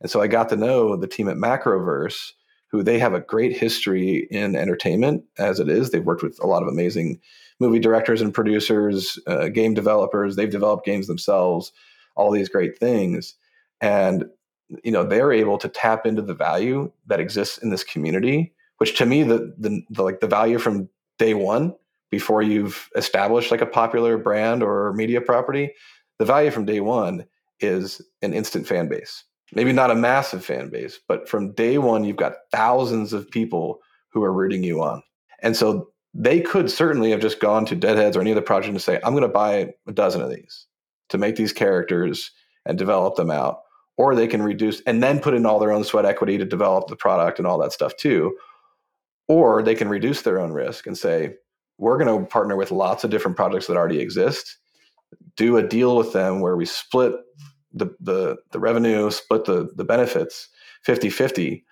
And 0.00 0.10
so 0.10 0.20
I 0.20 0.28
got 0.28 0.48
to 0.50 0.56
know 0.56 0.96
the 0.96 1.08
team 1.08 1.28
at 1.28 1.36
Macroverse, 1.36 2.32
who 2.70 2.82
they 2.82 2.98
have 2.98 3.14
a 3.14 3.20
great 3.20 3.56
history 3.56 4.28
in 4.30 4.54
entertainment 4.54 5.24
as 5.38 5.58
it 5.58 5.68
is. 5.68 5.90
They've 5.90 6.04
worked 6.04 6.22
with 6.22 6.38
a 6.42 6.46
lot 6.46 6.62
of 6.62 6.68
amazing 6.68 7.20
movie 7.58 7.80
directors 7.80 8.20
and 8.20 8.32
producers, 8.32 9.18
uh, 9.26 9.48
game 9.48 9.74
developers. 9.74 10.36
They've 10.36 10.48
developed 10.48 10.86
games 10.86 11.08
themselves, 11.08 11.72
all 12.14 12.30
these 12.30 12.48
great 12.48 12.78
things. 12.78 13.34
And 13.80 14.26
you 14.84 14.92
know 14.92 15.04
they're 15.04 15.32
able 15.32 15.58
to 15.58 15.68
tap 15.68 16.06
into 16.06 16.22
the 16.22 16.34
value 16.34 16.92
that 17.06 17.20
exists 17.20 17.58
in 17.58 17.70
this 17.70 17.84
community 17.84 18.52
which 18.78 18.96
to 18.98 19.06
me 19.06 19.22
the, 19.22 19.54
the, 19.58 19.82
the 19.90 20.02
like 20.02 20.20
the 20.20 20.26
value 20.26 20.58
from 20.58 20.88
day 21.18 21.34
one 21.34 21.74
before 22.10 22.42
you've 22.42 22.88
established 22.96 23.50
like 23.50 23.60
a 23.60 23.66
popular 23.66 24.18
brand 24.18 24.62
or 24.62 24.92
media 24.94 25.20
property, 25.20 25.72
the 26.18 26.24
value 26.24 26.50
from 26.50 26.64
day 26.64 26.80
one 26.80 27.26
is 27.60 28.00
an 28.22 28.32
instant 28.32 28.66
fan 28.66 28.88
base. 28.88 29.24
Maybe 29.54 29.72
not 29.72 29.90
a 29.90 29.94
massive 29.94 30.44
fan 30.44 30.68
base, 30.68 30.98
but 31.08 31.28
from 31.28 31.52
day 31.52 31.78
one, 31.78 32.04
you've 32.04 32.16
got 32.16 32.34
thousands 32.52 33.12
of 33.12 33.30
people 33.30 33.78
who 34.10 34.22
are 34.22 34.32
rooting 34.32 34.62
you 34.62 34.82
on. 34.82 35.02
And 35.42 35.56
so 35.56 35.90
they 36.14 36.40
could 36.40 36.70
certainly 36.70 37.10
have 37.10 37.20
just 37.20 37.40
gone 37.40 37.64
to 37.66 37.76
Deadheads 37.76 38.16
or 38.16 38.20
any 38.20 38.32
other 38.32 38.42
project 38.42 38.72
and 38.72 38.82
say, 38.82 39.00
I'm 39.04 39.12
going 39.12 39.22
to 39.22 39.28
buy 39.28 39.72
a 39.86 39.92
dozen 39.92 40.20
of 40.20 40.30
these 40.30 40.66
to 41.10 41.18
make 41.18 41.36
these 41.36 41.52
characters 41.52 42.30
and 42.66 42.76
develop 42.76 43.16
them 43.16 43.30
out. 43.30 43.60
Or 43.96 44.14
they 44.14 44.26
can 44.26 44.42
reduce 44.42 44.80
and 44.82 45.02
then 45.02 45.18
put 45.18 45.34
in 45.34 45.46
all 45.46 45.58
their 45.58 45.72
own 45.72 45.84
sweat 45.84 46.04
equity 46.04 46.38
to 46.38 46.44
develop 46.44 46.88
the 46.88 46.96
product 46.96 47.38
and 47.38 47.46
all 47.46 47.58
that 47.58 47.72
stuff 47.72 47.96
too. 47.96 48.36
Or 49.26 49.62
they 49.62 49.74
can 49.74 49.88
reduce 49.88 50.22
their 50.22 50.38
own 50.38 50.52
risk 50.52 50.86
and 50.86 50.96
say, 50.96 51.34
we're 51.78 51.98
going 51.98 52.20
to 52.20 52.26
partner 52.26 52.56
with 52.56 52.70
lots 52.70 53.04
of 53.04 53.10
different 53.10 53.36
projects 53.36 53.66
that 53.66 53.76
already 53.76 54.00
exist, 54.00 54.58
do 55.36 55.56
a 55.56 55.62
deal 55.62 55.96
with 55.96 56.12
them 56.12 56.40
where 56.40 56.56
we 56.56 56.66
split 56.66 57.12
the 57.72 57.94
the 58.00 58.36
the 58.50 58.58
revenue, 58.58 59.10
split 59.10 59.44
the 59.44 59.70
the 59.76 59.84
benefits 59.84 60.48
50-50. 60.86 61.62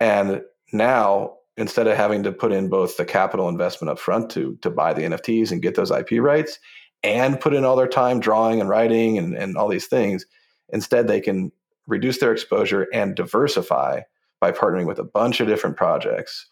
And 0.00 0.42
now 0.72 1.34
instead 1.56 1.86
of 1.86 1.96
having 1.96 2.22
to 2.22 2.32
put 2.32 2.52
in 2.52 2.68
both 2.68 2.96
the 2.96 3.04
capital 3.04 3.48
investment 3.48 3.90
up 3.90 3.98
front 3.98 4.30
to 4.30 4.56
to 4.62 4.70
buy 4.70 4.94
the 4.94 5.02
NFTs 5.02 5.50
and 5.50 5.62
get 5.62 5.74
those 5.74 5.90
IP 5.90 6.12
rights 6.20 6.58
and 7.02 7.40
put 7.40 7.54
in 7.54 7.64
all 7.64 7.76
their 7.76 7.88
time 7.88 8.20
drawing 8.20 8.60
and 8.60 8.68
writing 8.68 9.18
and, 9.18 9.34
and 9.34 9.56
all 9.56 9.68
these 9.68 9.86
things, 9.86 10.26
instead 10.70 11.06
they 11.06 11.20
can 11.20 11.52
reduce 11.86 12.18
their 12.18 12.32
exposure 12.32 12.86
and 12.92 13.14
diversify 13.14 14.00
by 14.40 14.52
partnering 14.52 14.86
with 14.86 14.98
a 14.98 15.04
bunch 15.04 15.40
of 15.40 15.48
different 15.48 15.76
projects. 15.76 16.46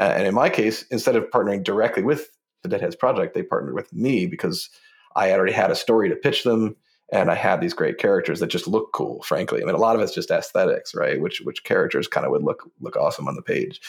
Uh, 0.00 0.14
and 0.16 0.26
in 0.26 0.34
my 0.34 0.48
case, 0.48 0.84
instead 0.90 1.14
of 1.14 1.30
partnering 1.30 1.62
directly 1.62 2.02
with 2.02 2.30
the 2.62 2.68
Deadheads 2.68 2.96
project, 2.96 3.34
they 3.34 3.42
partnered 3.42 3.74
with 3.74 3.92
me 3.92 4.26
because 4.26 4.68
I 5.14 5.32
already 5.32 5.52
had 5.52 5.70
a 5.70 5.76
story 5.76 6.08
to 6.08 6.16
pitch 6.16 6.44
them 6.44 6.76
and 7.12 7.30
I 7.30 7.34
had 7.34 7.60
these 7.60 7.74
great 7.74 7.98
characters 7.98 8.40
that 8.40 8.48
just 8.48 8.68
look 8.68 8.92
cool. 8.92 9.22
Frankly, 9.22 9.60
I 9.60 9.64
mean, 9.64 9.74
a 9.74 9.78
lot 9.78 9.96
of 9.96 10.02
it's 10.02 10.14
just 10.14 10.30
aesthetics, 10.30 10.94
right? 10.94 11.20
Which 11.20 11.40
which 11.40 11.64
characters 11.64 12.06
kind 12.06 12.24
of 12.24 12.30
would 12.32 12.42
look 12.42 12.70
look 12.80 12.96
awesome 12.96 13.26
on 13.26 13.34
the 13.34 13.42
page. 13.42 13.80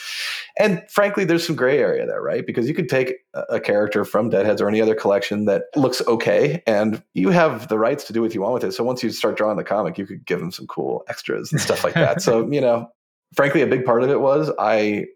And 0.58 0.82
frankly, 0.88 1.24
there's 1.24 1.46
some 1.46 1.56
gray 1.56 1.78
area 1.78 2.06
there, 2.06 2.20
right? 2.20 2.44
Because 2.44 2.68
you 2.68 2.74
could 2.74 2.88
take 2.88 3.14
a, 3.34 3.42
a 3.50 3.60
character 3.60 4.04
from 4.04 4.30
Deadheads 4.30 4.60
or 4.60 4.68
any 4.68 4.80
other 4.80 4.94
collection 4.94 5.44
that 5.44 5.64
looks 5.76 6.02
okay, 6.06 6.62
and 6.66 7.02
you 7.14 7.30
have 7.30 7.68
the 7.68 7.78
rights 7.78 8.04
to 8.04 8.12
do 8.12 8.22
what 8.22 8.34
you 8.34 8.40
want 8.40 8.54
with 8.54 8.64
it. 8.64 8.72
So 8.72 8.84
once 8.84 9.02
you 9.02 9.10
start 9.10 9.36
drawing 9.36 9.56
the 9.56 9.64
comic, 9.64 9.98
you 9.98 10.06
could 10.06 10.26
give 10.26 10.40
them 10.40 10.50
some 10.50 10.66
cool 10.66 11.04
extras 11.08 11.52
and 11.52 11.60
stuff 11.60 11.84
like 11.84 11.94
that. 11.94 12.22
so 12.22 12.46
you 12.50 12.60
know, 12.60 12.90
frankly, 13.34 13.62
a 13.62 13.66
big 13.66 13.84
part 13.84 14.02
of 14.02 14.10
it 14.10 14.20
was 14.20 14.50
I 14.58 15.06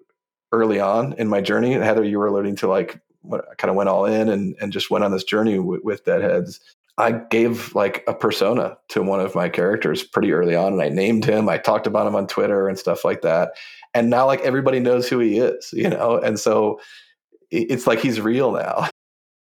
early 0.56 0.80
on 0.80 1.12
in 1.14 1.28
my 1.28 1.40
journey, 1.40 1.72
Heather, 1.74 2.04
you 2.04 2.18
were 2.18 2.26
alluding 2.26 2.56
to 2.56 2.68
like 2.68 3.00
what 3.22 3.44
I 3.50 3.54
kind 3.56 3.70
of 3.70 3.76
went 3.76 3.88
all 3.88 4.04
in 4.04 4.28
and, 4.28 4.56
and 4.60 4.72
just 4.72 4.90
went 4.90 5.04
on 5.04 5.12
this 5.12 5.24
journey 5.24 5.56
w- 5.56 5.80
with 5.84 6.04
Deadheads. 6.04 6.60
I 6.98 7.12
gave 7.12 7.74
like 7.74 8.02
a 8.08 8.14
persona 8.14 8.78
to 8.88 9.02
one 9.02 9.20
of 9.20 9.34
my 9.34 9.48
characters 9.48 10.02
pretty 10.02 10.32
early 10.32 10.56
on 10.56 10.72
and 10.72 10.82
I 10.82 10.88
named 10.88 11.24
him. 11.24 11.48
I 11.48 11.58
talked 11.58 11.86
about 11.86 12.06
him 12.06 12.14
on 12.14 12.26
Twitter 12.26 12.68
and 12.68 12.78
stuff 12.78 13.04
like 13.04 13.22
that. 13.22 13.52
And 13.92 14.08
now 14.08 14.26
like 14.26 14.40
everybody 14.40 14.80
knows 14.80 15.08
who 15.08 15.18
he 15.18 15.38
is, 15.38 15.70
you 15.72 15.88
know? 15.88 16.18
And 16.18 16.38
so 16.38 16.80
it's 17.50 17.86
like 17.86 18.00
he's 18.00 18.20
real 18.20 18.52
now. 18.52 18.88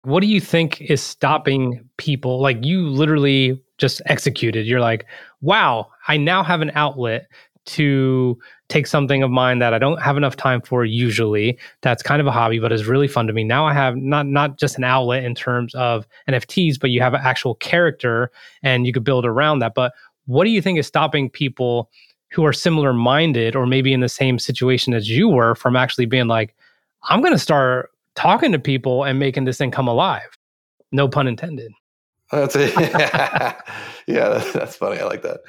What 0.02 0.20
do 0.20 0.26
you 0.26 0.40
think 0.40 0.80
is 0.80 1.02
stopping 1.02 1.86
people? 1.98 2.40
Like 2.40 2.64
you 2.64 2.88
literally 2.88 3.62
just 3.76 4.00
executed. 4.06 4.66
You're 4.66 4.80
like, 4.80 5.04
wow, 5.42 5.88
I 6.08 6.16
now 6.16 6.42
have 6.42 6.62
an 6.62 6.70
outlet 6.74 7.26
to 7.66 8.38
take 8.68 8.86
something 8.86 9.22
of 9.22 9.30
mine 9.30 9.58
that 9.58 9.74
I 9.74 9.78
don't 9.78 10.00
have 10.00 10.16
enough 10.16 10.36
time 10.36 10.60
for 10.60 10.84
usually. 10.84 11.58
That's 11.82 12.02
kind 12.02 12.20
of 12.20 12.26
a 12.26 12.32
hobby, 12.32 12.58
but 12.58 12.72
is 12.72 12.86
really 12.86 13.08
fun 13.08 13.26
to 13.26 13.32
me. 13.32 13.44
Now 13.44 13.66
I 13.66 13.74
have 13.74 13.96
not 13.96 14.26
not 14.26 14.58
just 14.58 14.78
an 14.78 14.84
outlet 14.84 15.24
in 15.24 15.34
terms 15.34 15.74
of 15.74 16.06
NFTs, 16.28 16.80
but 16.80 16.90
you 16.90 17.00
have 17.00 17.14
an 17.14 17.20
actual 17.22 17.54
character 17.56 18.30
and 18.62 18.86
you 18.86 18.92
could 18.92 19.04
build 19.04 19.26
around 19.26 19.58
that. 19.60 19.74
But 19.74 19.92
what 20.26 20.44
do 20.44 20.50
you 20.50 20.62
think 20.62 20.78
is 20.78 20.86
stopping 20.86 21.28
people 21.28 21.90
who 22.30 22.44
are 22.46 22.52
similar 22.52 22.92
minded 22.92 23.56
or 23.56 23.66
maybe 23.66 23.92
in 23.92 24.00
the 24.00 24.08
same 24.08 24.38
situation 24.38 24.94
as 24.94 25.10
you 25.10 25.28
were 25.28 25.54
from 25.54 25.76
actually 25.76 26.06
being 26.06 26.28
like, 26.28 26.54
I'm 27.08 27.20
going 27.20 27.32
to 27.32 27.38
start 27.38 27.90
talking 28.14 28.52
to 28.52 28.58
people 28.58 29.04
and 29.04 29.18
making 29.18 29.44
this 29.44 29.58
thing 29.58 29.70
come 29.70 29.88
alive? 29.88 30.28
No 30.92 31.08
pun 31.08 31.26
intended. 31.26 31.72
That's 32.30 32.54
it. 32.56 32.72
yeah, 34.06 34.38
that's 34.54 34.76
funny. 34.76 35.00
I 35.00 35.04
like 35.04 35.22
that. 35.22 35.40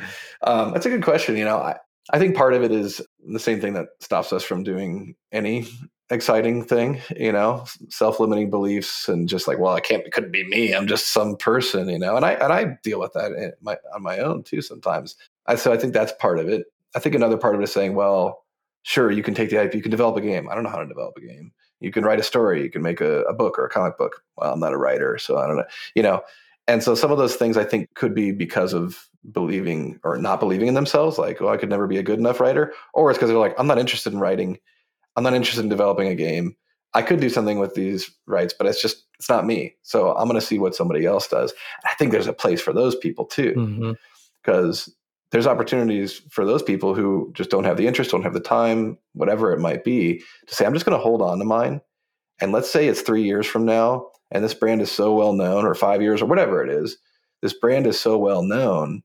Um, 0.41 0.73
that's 0.73 0.85
a 0.85 0.89
good 0.89 1.03
question. 1.03 1.37
You 1.37 1.45
know, 1.45 1.57
I, 1.57 1.77
I 2.09 2.19
think 2.19 2.35
part 2.35 2.53
of 2.53 2.63
it 2.63 2.71
is 2.71 3.01
the 3.25 3.39
same 3.39 3.61
thing 3.61 3.73
that 3.73 3.87
stops 3.99 4.33
us 4.33 4.43
from 4.43 4.63
doing 4.63 5.15
any 5.31 5.67
exciting 6.09 6.63
thing, 6.63 7.01
you 7.15 7.31
know, 7.31 7.65
self-limiting 7.89 8.49
beliefs 8.49 9.07
and 9.07 9.29
just 9.29 9.47
like, 9.47 9.59
well, 9.59 9.73
I 9.73 9.79
can't, 9.79 10.05
it 10.05 10.11
couldn't 10.11 10.31
be 10.31 10.47
me. 10.47 10.73
I'm 10.73 10.87
just 10.87 11.13
some 11.13 11.37
person, 11.37 11.87
you 11.87 11.99
know, 11.99 12.15
and 12.15 12.25
I, 12.25 12.33
and 12.33 12.51
I 12.51 12.77
deal 12.83 12.99
with 12.99 13.13
that 13.13 13.31
eh, 13.37 13.51
my, 13.61 13.77
on 13.95 14.03
my 14.03 14.19
own 14.19 14.43
too 14.43 14.61
sometimes. 14.61 15.15
I, 15.47 15.55
so 15.55 15.71
I 15.71 15.77
think 15.77 15.93
that's 15.93 16.11
part 16.19 16.39
of 16.39 16.49
it. 16.49 16.65
I 16.95 16.99
think 16.99 17.15
another 17.15 17.37
part 17.37 17.55
of 17.55 17.61
it 17.61 17.63
is 17.63 17.71
saying, 17.71 17.95
well, 17.95 18.45
sure, 18.83 19.11
you 19.11 19.23
can 19.23 19.33
take 19.33 19.49
the 19.49 19.61
IP, 19.61 19.75
you 19.75 19.81
can 19.81 19.91
develop 19.91 20.17
a 20.17 20.21
game. 20.21 20.49
I 20.49 20.55
don't 20.55 20.63
know 20.63 20.69
how 20.69 20.79
to 20.81 20.87
develop 20.87 21.15
a 21.17 21.21
game. 21.21 21.53
You 21.79 21.91
can 21.91 22.03
write 22.03 22.19
a 22.19 22.23
story, 22.23 22.61
you 22.61 22.69
can 22.69 22.81
make 22.81 22.99
a, 22.99 23.21
a 23.21 23.33
book 23.33 23.57
or 23.57 23.65
a 23.65 23.69
comic 23.69 23.97
book. 23.97 24.21
Well, 24.35 24.53
I'm 24.53 24.59
not 24.59 24.73
a 24.73 24.77
writer, 24.77 25.17
so 25.17 25.37
I 25.37 25.47
don't 25.47 25.57
know, 25.57 25.65
you 25.95 26.03
know, 26.03 26.21
and 26.67 26.83
so 26.83 26.95
some 26.95 27.11
of 27.11 27.17
those 27.17 27.35
things 27.35 27.57
I 27.57 27.63
think 27.63 27.93
could 27.95 28.13
be 28.13 28.31
because 28.31 28.73
of 28.73 29.07
believing 29.31 29.99
or 30.03 30.17
not 30.17 30.39
believing 30.39 30.67
in 30.67 30.73
themselves, 30.73 31.17
like, 31.17 31.41
oh, 31.41 31.49
I 31.49 31.57
could 31.57 31.69
never 31.69 31.87
be 31.87 31.97
a 31.97 32.03
good 32.03 32.19
enough 32.19 32.39
writer, 32.39 32.73
or 32.93 33.09
it's 33.09 33.17
because 33.17 33.29
they're 33.29 33.37
like, 33.37 33.55
I'm 33.59 33.67
not 33.67 33.79
interested 33.79 34.13
in 34.13 34.19
writing, 34.19 34.57
I'm 35.15 35.23
not 35.23 35.33
interested 35.33 35.63
in 35.63 35.69
developing 35.69 36.07
a 36.07 36.15
game. 36.15 36.55
I 36.93 37.01
could 37.01 37.21
do 37.21 37.29
something 37.29 37.57
with 37.59 37.73
these 37.73 38.11
rights, 38.25 38.53
but 38.57 38.67
it's 38.67 38.81
just 38.81 39.05
it's 39.17 39.29
not 39.29 39.45
me. 39.45 39.75
So 39.83 40.13
I'm 40.15 40.27
going 40.27 40.39
to 40.39 40.45
see 40.45 40.59
what 40.59 40.75
somebody 40.75 41.05
else 41.05 41.27
does. 41.27 41.53
I 41.85 41.93
think 41.95 42.11
there's 42.11 42.27
a 42.27 42.33
place 42.33 42.59
for 42.61 42.73
those 42.73 42.95
people 42.95 43.25
too, 43.25 43.95
because 44.43 44.81
mm-hmm. 44.81 44.91
there's 45.31 45.47
opportunities 45.47 46.21
for 46.29 46.45
those 46.45 46.63
people 46.63 46.93
who 46.93 47.31
just 47.33 47.49
don't 47.49 47.63
have 47.63 47.77
the 47.77 47.87
interest, 47.87 48.11
don't 48.11 48.23
have 48.23 48.33
the 48.33 48.39
time, 48.39 48.97
whatever 49.13 49.53
it 49.53 49.59
might 49.59 49.83
be, 49.83 50.21
to 50.47 50.55
say, 50.55 50.65
I'm 50.65 50.73
just 50.73 50.85
going 50.85 50.97
to 50.97 51.03
hold 51.03 51.21
on 51.21 51.39
to 51.39 51.45
mine. 51.45 51.81
And 52.41 52.51
let's 52.51 52.69
say 52.69 52.87
it's 52.87 53.01
three 53.01 53.23
years 53.23 53.45
from 53.45 53.63
now, 53.65 54.07
and 54.31 54.43
this 54.43 54.53
brand 54.53 54.81
is 54.81 54.91
so 54.91 55.13
well 55.13 55.33
known, 55.33 55.65
or 55.65 55.73
five 55.75 56.01
years, 56.01 56.21
or 56.21 56.25
whatever 56.25 56.63
it 56.63 56.69
is. 56.69 56.97
This 57.41 57.53
brand 57.53 57.87
is 57.87 57.99
so 57.99 58.17
well 58.17 58.43
known 58.43 59.03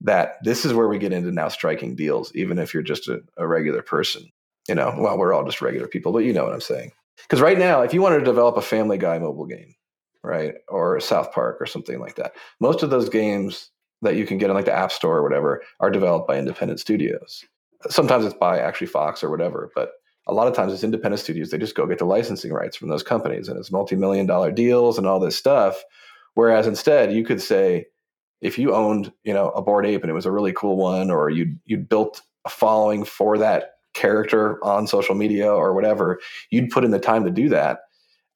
that 0.00 0.36
this 0.42 0.64
is 0.64 0.74
where 0.74 0.88
we 0.88 0.98
get 0.98 1.12
into 1.12 1.32
now 1.32 1.48
striking 1.48 1.94
deals, 1.94 2.32
even 2.34 2.58
if 2.58 2.74
you're 2.74 2.82
just 2.82 3.08
a, 3.08 3.20
a 3.36 3.46
regular 3.46 3.82
person. 3.82 4.30
You 4.68 4.74
know, 4.74 4.94
well, 4.98 5.16
we're 5.16 5.32
all 5.32 5.44
just 5.44 5.62
regular 5.62 5.86
people, 5.86 6.12
but 6.12 6.24
you 6.24 6.32
know 6.32 6.44
what 6.44 6.52
I'm 6.52 6.60
saying. 6.60 6.92
Because 7.16 7.40
right 7.40 7.58
now, 7.58 7.82
if 7.82 7.94
you 7.94 8.02
wanted 8.02 8.18
to 8.18 8.24
develop 8.24 8.56
a 8.56 8.62
Family 8.62 8.98
Guy 8.98 9.18
mobile 9.18 9.46
game, 9.46 9.74
right, 10.22 10.54
or 10.68 11.00
South 11.00 11.32
Park 11.32 11.58
or 11.60 11.66
something 11.66 11.98
like 11.98 12.16
that, 12.16 12.34
most 12.60 12.82
of 12.82 12.90
those 12.90 13.08
games 13.08 13.70
that 14.02 14.16
you 14.16 14.26
can 14.26 14.38
get 14.38 14.50
on 14.50 14.56
like 14.56 14.66
the 14.66 14.76
App 14.76 14.92
Store 14.92 15.18
or 15.18 15.22
whatever 15.22 15.62
are 15.80 15.90
developed 15.90 16.28
by 16.28 16.38
independent 16.38 16.80
studios. 16.80 17.44
Sometimes 17.88 18.24
it's 18.24 18.34
by 18.34 18.58
actually 18.58 18.88
Fox 18.88 19.22
or 19.22 19.30
whatever, 19.30 19.70
but 19.74 19.92
a 20.26 20.32
lot 20.34 20.48
of 20.48 20.54
times 20.54 20.72
it's 20.72 20.84
independent 20.84 21.20
studios. 21.20 21.50
They 21.50 21.58
just 21.58 21.74
go 21.74 21.86
get 21.86 21.98
the 21.98 22.04
licensing 22.04 22.52
rights 22.52 22.76
from 22.76 22.88
those 22.88 23.02
companies, 23.02 23.48
and 23.48 23.58
it's 23.58 23.70
multi-million 23.70 24.26
dollar 24.26 24.50
deals 24.50 24.98
and 24.98 25.06
all 25.06 25.20
this 25.20 25.36
stuff. 25.36 25.82
Whereas 26.34 26.66
instead, 26.66 27.12
you 27.12 27.24
could 27.24 27.40
say, 27.40 27.86
if 28.42 28.58
you 28.58 28.74
owned, 28.74 29.12
you 29.24 29.32
know, 29.32 29.50
a 29.50 29.62
Bored 29.62 29.86
Ape 29.86 30.02
and 30.02 30.10
it 30.10 30.14
was 30.14 30.26
a 30.26 30.32
really 30.32 30.52
cool 30.52 30.76
one, 30.76 31.10
or 31.10 31.30
you 31.30 31.56
you 31.64 31.78
built 31.78 32.22
a 32.44 32.50
following 32.50 33.04
for 33.04 33.38
that 33.38 33.72
character 33.94 34.62
on 34.64 34.86
social 34.86 35.14
media 35.14 35.50
or 35.50 35.72
whatever, 35.72 36.20
you'd 36.50 36.70
put 36.70 36.84
in 36.84 36.90
the 36.90 36.98
time 36.98 37.24
to 37.24 37.30
do 37.30 37.48
that. 37.48 37.80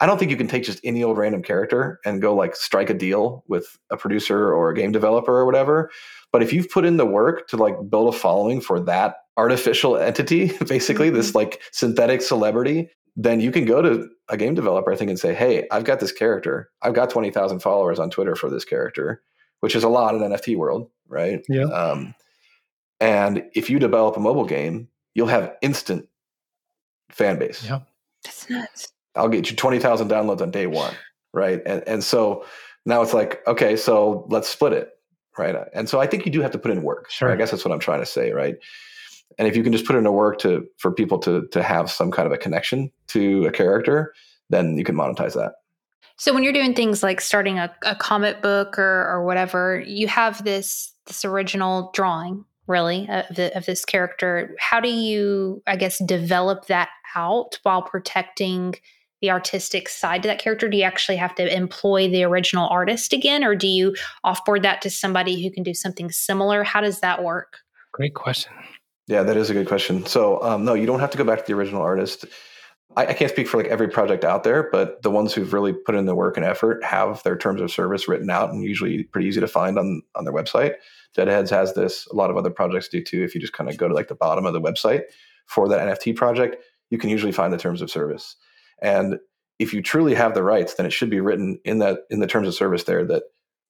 I 0.03 0.07
don't 0.07 0.19
think 0.19 0.31
you 0.31 0.37
can 0.39 0.49
take 0.49 0.65
just 0.65 0.81
any 0.83 1.05
old 1.05 1.19
random 1.19 1.43
character 1.43 2.01
and 2.07 2.23
go 2.23 2.35
like 2.35 2.57
strike 2.57 2.89
a 2.89 2.95
deal 2.95 3.45
with 3.49 3.79
a 3.91 3.99
producer 3.99 4.51
or 4.55 4.71
a 4.71 4.75
game 4.75 4.93
developer 4.93 5.37
or 5.37 5.45
whatever. 5.45 5.91
But 6.33 6.43
if 6.43 6.55
you've 6.55 6.71
put 6.71 6.87
in 6.87 6.97
the 6.97 7.05
work 7.05 7.49
to 7.49 7.59
like 7.59 7.77
build 7.91 8.15
a 8.15 8.17
following 8.17 8.63
for 8.63 8.81
that 8.81 9.17
artificial 9.37 9.97
entity, 9.97 10.53
basically 10.67 11.09
mm-hmm. 11.09 11.17
this 11.17 11.35
like 11.35 11.63
synthetic 11.73 12.23
celebrity, 12.23 12.91
then 13.17 13.41
you 13.41 13.51
can 13.53 13.65
go 13.65 13.83
to 13.83 14.09
a 14.29 14.37
game 14.37 14.55
developer, 14.55 14.93
I 14.93 14.97
think, 14.97 15.11
and 15.11 15.19
say, 15.19 15.35
"Hey, 15.35 15.67
I've 15.71 15.85
got 15.85 16.01
this 16.01 16.13
character. 16.13 16.71
I've 16.83 16.95
got 16.95 17.11
twenty 17.11 17.31
thousand 17.31 17.61
followers 17.61 17.99
on 17.99 18.11
Twitter 18.11 18.37
for 18.37 18.51
this 18.51 18.65
character 18.65 19.23
which 19.61 19.77
is 19.77 19.85
a 19.85 19.89
lot 19.89 20.15
in 20.15 20.23
NFT 20.23 20.57
world, 20.57 20.91
right? 21.09 21.45
Yeah. 21.49 21.65
Um, 21.65 22.15
and 22.99 23.45
if 23.55 23.71
you 23.71 23.79
develop 23.79 24.17
a 24.17 24.21
mobile 24.21 24.45
game, 24.45 24.89
you'll 25.15 25.29
have 25.29 25.55
instant 25.63 26.09
fan 27.11 27.39
base. 27.39 27.65
Yeah. 27.65 27.81
That's 28.25 28.51
nuts. 28.51 28.93
I'll 29.15 29.29
get 29.29 29.51
you 29.51 29.57
20,000 29.57 30.09
downloads 30.09 30.41
on 30.41 30.51
day 30.51 30.67
one. 30.67 30.95
Right. 31.33 31.63
And, 31.65 31.87
and 31.87 32.05
so 32.05 32.45
now 32.85 33.03
it's 33.03 33.15
like, 33.15 33.47
okay, 33.47 33.77
so 33.77 34.27
let's 34.29 34.49
split 34.49 34.73
it. 34.73 34.91
Right. 35.39 35.57
And 35.73 35.89
so 35.89 36.01
I 36.01 36.07
think 36.07 36.27
you 36.27 36.33
do 36.33 36.43
have 36.43 36.51
to 36.51 36.59
put 36.59 36.71
in 36.71 36.83
work. 36.83 37.11
Sure. 37.11 37.29
Right? 37.29 37.35
I 37.35 37.37
guess 37.37 37.51
that's 37.51 37.65
what 37.65 37.73
I'm 37.73 37.81
trying 37.81 38.01
to 38.01 38.07
say. 38.07 38.33
Right. 38.33 38.57
And 39.39 39.49
if 39.49 39.57
you 39.57 39.63
can 39.63 39.73
just 39.73 39.87
put 39.87 39.97
in 39.97 40.07
a 40.07 40.13
work 40.13 40.39
to, 40.41 40.67
for 40.79 40.93
people 40.93 41.19
to, 41.21 41.47
to 41.49 41.63
have 41.63 41.91
some 41.91 42.11
kind 42.11 42.27
of 42.27 42.33
a 42.33 42.39
connection 42.39 42.91
to 43.09 43.47
a 43.47 43.51
character, 43.51 44.13
then 44.51 44.77
you 44.77 44.85
can 44.85 44.97
monetize 44.97 45.35
that. 45.35 45.53
So 46.17 46.35
when 46.35 46.43
you're 46.43 46.53
doing 46.53 46.75
things 46.75 47.03
like 47.03 47.21
starting 47.21 47.59
a, 47.59 47.75
a 47.83 47.95
comic 47.95 48.43
book 48.43 48.79
or, 48.79 49.09
or 49.09 49.25
whatever, 49.25 49.83
you 49.87 50.07
have 50.09 50.45
this 50.45 50.93
this 51.07 51.25
original 51.25 51.91
drawing, 51.95 52.45
really, 52.67 53.09
of, 53.09 53.35
the, 53.35 53.57
of 53.57 53.67
this 53.67 53.85
character. 53.85 54.55
How 54.61 54.81
do 54.81 54.89
you, 54.89 55.63
I 55.67 55.77
guess, 55.77 55.99
develop 56.05 56.67
that 56.67 56.91
out 57.17 57.59
while 57.63 57.83
protecting 57.83 58.75
the 59.21 59.31
artistic 59.31 59.89
side 59.89 60.23
to 60.23 60.29
that 60.29 60.39
character? 60.39 60.69
Do 60.69 60.77
you 60.77 60.85
actually 60.85 61.17
have 61.17 61.35
to 61.37 61.57
employ 61.57 62.09
the 62.09 62.23
original 62.23 62.69
artist 62.69 63.13
again, 63.13 63.43
or 63.43 63.57
do 63.57 63.67
you 63.67 63.97
offboard 64.25 64.63
that 64.63 64.83
to 64.83 64.91
somebody 64.91 65.43
who 65.43 65.51
can 65.51 65.63
do 65.63 65.75
something 65.75 66.11
similar? 66.11 66.63
How 66.63 66.81
does 66.81 67.01
that 67.01 67.25
work? 67.25 67.59
Great 67.93 68.15
question. 68.15 68.53
Yeah, 69.11 69.25
that 69.25 69.37
is 69.37 69.51
a 69.51 69.55
good 69.55 69.67
question. 69.67 70.07
So, 70.07 70.41
um, 70.41 70.65
no, 70.65 70.75
you 70.75 70.87
don't 70.87 71.01
have 71.01 71.11
to 71.11 71.19
go 71.19 71.25
back 71.25 71.41
to 71.41 71.45
the 71.45 71.59
original 71.59 71.83
artist. 71.83 72.27
I, 72.97 73.07
I, 73.07 73.13
can't 73.13 73.31
speak 73.31 73.49
for 73.49 73.57
like 73.57 73.67
every 73.67 73.89
project 73.89 74.25
out 74.25 74.45
there, 74.45 74.69
but 74.71 75.03
the 75.03 75.11
ones 75.11 75.35
who've 75.35 75.53
really 75.53 75.73
put 75.73 75.97
in 75.97 76.07
the 76.07 76.15
work 76.15 76.37
and 76.37 76.47
effort 76.47 76.85
have 76.85 77.21
their 77.25 77.37
terms 77.37 77.61
of 77.61 77.73
service 77.73 78.07
written 78.07 78.31
out 78.31 78.51
and 78.51 78.63
usually 78.63 79.03
pretty 79.03 79.27
easy 79.27 79.41
to 79.41 79.49
find 79.49 79.81
on 79.81 80.03
on 80.15 80.25
their 80.25 80.33
website. 80.33 80.75
Deadheads 81.17 81.51
has 81.51 81.75
this. 81.75 82.07
A 82.13 82.15
lot 82.15 82.31
of 82.31 82.37
other 82.37 82.51
projects 82.51 82.87
do 82.87 83.03
too. 83.03 83.25
If 83.25 83.35
you 83.35 83.41
just 83.41 83.53
kind 83.53 83.69
of 83.69 83.77
go 83.77 83.89
to 83.89 83.95
like 83.95 84.07
the 84.07 84.15
bottom 84.15 84.47
of 84.47 84.53
the 84.53 84.61
website 84.61 85.03
for 85.47 85.69
that 85.69 85.81
NFT 85.81 86.15
project, 86.15 86.63
you 86.91 86.99
can 86.99 87.11
usually 87.11 87.33
find 87.33 87.53
the 87.53 87.59
terms 87.59 87.83
of 87.83 87.91
service. 87.91 88.37
And 88.81 89.19
if 89.59 89.75
you 89.75 89.83
truly 89.83 90.15
have 90.15 90.35
the 90.35 90.45
rights, 90.45 90.75
then 90.75 90.87
it 90.87 90.93
should 90.93 91.11
be 91.11 91.21
written 91.21 91.59
in 91.65 91.81
that 91.81 92.01
in 92.11 92.21
the 92.21 92.29
terms 92.29 92.47
of 92.47 92.55
service 92.55 92.85
there 92.85 93.05
that 93.07 93.25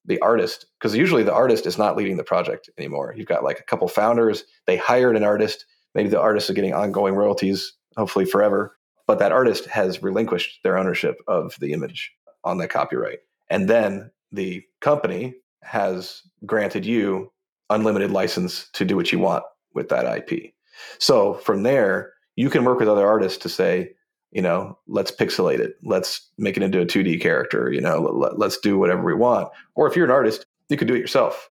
the 0.07 0.19
artist 0.21 0.66
because 0.78 0.97
usually 0.97 1.23
the 1.23 1.33
artist 1.33 1.66
is 1.66 1.78
not 1.78 1.97
leading 1.97 2.16
the 2.16 2.25
project 2.25 2.71
anymore. 2.78 3.14
You've 3.16 3.28
got 3.28 3.45
like 3.45 3.61
a 3.61 3.64
couple 3.64 3.87
founders, 3.88 4.45
they 4.66 4.76
hired 4.76 5.16
an 5.16 5.25
artist, 5.25 5.66
maybe 5.95 6.09
the 6.09 6.21
artist 6.21 6.49
is 6.49 6.57
getting 6.57 6.75
ongoing 6.75 7.14
royalties, 7.14 7.75
hopefully 7.97 8.25
forever, 8.25 8.76
but 9.07 9.19
that 9.19 9.33
artist 9.33 9.66
has 9.66 10.02
relinquished 10.02 10.61
their 10.62 10.78
ownership 10.78 11.16
of 11.26 11.57
the 11.61 11.73
image 11.73 12.12
on 12.45 12.59
the 12.59 12.69
copyright. 12.69 13.19
And 13.50 13.69
then 13.69 14.11
the 14.33 14.62
company 14.80 15.35
has 15.62 16.23
granted 16.47 16.87
you 16.87 17.33
unlimited 17.69 18.11
license 18.11 18.69
to 18.73 18.85
do 18.85 18.97
what 18.97 19.12
you 19.12 19.19
want 19.19 19.45
with 19.75 19.88
that 19.90 20.07
IP. 20.07 20.52
So 20.99 21.35
from 21.35 21.62
there, 21.62 22.12
you 22.37 22.50
can 22.50 22.64
work 22.64 22.78
with 22.78 22.88
other 22.88 23.07
artists 23.07 23.38
to 23.38 23.49
say, 23.49 23.92
you 24.33 24.43
know, 24.43 24.79
let's 24.87 25.11
pixelate 25.11 25.59
it. 25.59 25.77
Let's 25.83 26.31
make 26.39 26.57
it 26.57 26.63
into 26.63 26.81
a 26.81 26.87
2D 26.87 27.21
character, 27.21 27.73
you 27.73 27.81
know, 27.81 28.01
let, 28.01 28.39
let's 28.39 28.59
do 28.59 28.79
whatever 28.79 29.03
we 29.03 29.15
want. 29.15 29.49
Or 29.75 29.89
if 29.89 29.97
you're 29.97 30.05
an 30.05 30.11
artist, 30.11 30.47
you 30.69 30.77
can 30.77 30.87
do 30.87 30.95
it 30.95 31.01
yourself. 31.01 31.51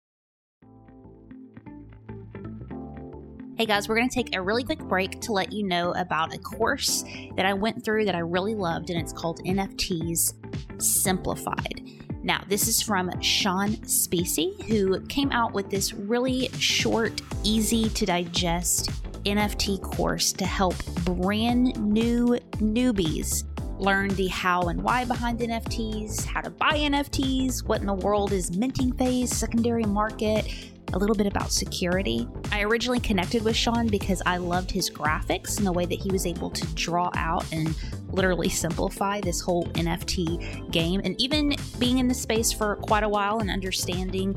Hey 3.57 3.67
guys, 3.67 3.89
we're 3.89 3.97
going 3.97 4.09
to 4.09 4.15
take 4.15 4.37
a 4.37 4.41
really 4.41 4.63
quick 4.63 4.79
break 4.79 5.21
to 5.23 5.33
let 5.33 5.53
you 5.53 5.65
know 5.65 5.93
about 5.95 6.33
a 6.33 6.39
course 6.39 7.03
that 7.35 7.45
I 7.45 7.55
went 7.55 7.85
through 7.85 8.05
that 8.05 8.15
I 8.15 8.21
really 8.21 8.55
loved, 8.55 8.91
and 8.91 9.01
it's 9.01 9.13
called 9.13 9.41
NFTs 9.45 10.81
Simplified. 10.81 11.83
Now, 12.23 12.45
this 12.47 12.69
is 12.69 12.81
from 12.81 13.11
Sean 13.21 13.71
Spacey, 13.79 14.63
who 14.69 15.01
came 15.07 15.33
out 15.33 15.55
with 15.55 15.71
this 15.71 15.93
really 15.93 16.51
short, 16.59 17.21
easy 17.43 17.89
to 17.89 18.07
digest 18.07 18.91
NFT 19.29 19.83
course 19.83 20.33
to 20.33 20.45
help 20.45 20.75
brand 21.05 21.79
new 21.81 22.39
newbies 22.57 23.45
learn 23.81 24.09
the 24.11 24.27
how 24.27 24.63
and 24.63 24.83
why 24.83 25.05
behind 25.05 25.39
NFTs, 25.41 26.25
how 26.25 26.41
to 26.41 26.51
buy 26.51 26.73
NFTs, 26.73 27.65
what 27.65 27.81
in 27.81 27.87
the 27.87 27.95
world 27.95 28.33
is 28.33 28.57
minting 28.57 28.93
phase, 28.93 29.35
secondary 29.35 29.85
market, 29.85 30.53
a 30.95 30.99
little 30.99 31.15
bit 31.15 31.27
about 31.27 31.53
security. 31.53 32.27
I 32.51 32.63
originally 32.63 33.01
connected 33.01 33.45
with 33.45 33.57
Sean 33.57 33.87
because 33.89 34.23
I 34.25 34.39
loved 34.39 34.71
his 34.71 34.89
graphics 34.89 35.59
and 35.59 35.67
the 35.67 35.73
way 35.73 35.85
that 35.85 35.99
he 35.99 36.11
was 36.11 36.27
able 36.27 36.51
to 36.51 36.67
draw 36.75 37.11
out 37.15 37.45
and 37.53 37.75
literally 38.11 38.49
simplify 38.49 39.21
this 39.21 39.41
whole 39.41 39.67
NFT 39.69 40.71
game. 40.71 41.01
And 41.05 41.21
even 41.21 41.55
being 41.79 41.99
in 41.99 42.09
the 42.09 42.15
space 42.15 42.53
for 42.53 42.77
quite 42.77 43.05
a 43.05 43.09
while 43.09 43.41
and 43.41 43.51
understanding 43.51 44.35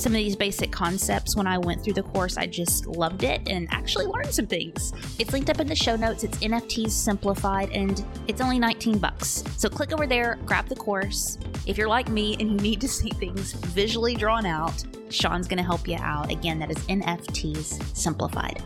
some 0.00 0.12
of 0.12 0.18
these 0.18 0.36
basic 0.36 0.70
concepts 0.70 1.34
when 1.34 1.46
I 1.46 1.58
went 1.58 1.82
through 1.82 1.94
the 1.94 2.02
course. 2.02 2.36
I 2.36 2.46
just 2.46 2.86
loved 2.86 3.24
it 3.24 3.40
and 3.48 3.66
actually 3.70 4.06
learned 4.06 4.32
some 4.32 4.46
things. 4.46 4.92
It's 5.18 5.32
linked 5.32 5.50
up 5.50 5.60
in 5.60 5.66
the 5.66 5.74
show 5.74 5.96
notes. 5.96 6.24
It's 6.24 6.38
NFTs 6.38 6.90
simplified 6.90 7.70
and 7.70 8.04
it's 8.28 8.40
only 8.40 8.58
19 8.58 8.98
bucks. 8.98 9.42
So 9.56 9.68
click 9.68 9.92
over 9.92 10.06
there, 10.06 10.38
grab 10.44 10.68
the 10.68 10.76
course. 10.76 11.38
If 11.66 11.76
you're 11.76 11.88
like 11.88 12.08
me 12.08 12.36
and 12.38 12.50
you 12.50 12.56
need 12.58 12.80
to 12.80 12.88
see 12.88 13.10
things 13.10 13.52
visually 13.52 14.14
drawn 14.14 14.46
out, 14.46 14.84
Sean's 15.10 15.48
going 15.48 15.58
to 15.58 15.64
help 15.64 15.88
you 15.88 15.96
out. 16.00 16.30
Again, 16.30 16.58
that 16.60 16.70
is 16.70 16.78
NFTs 16.86 17.96
simplified. 17.96 18.62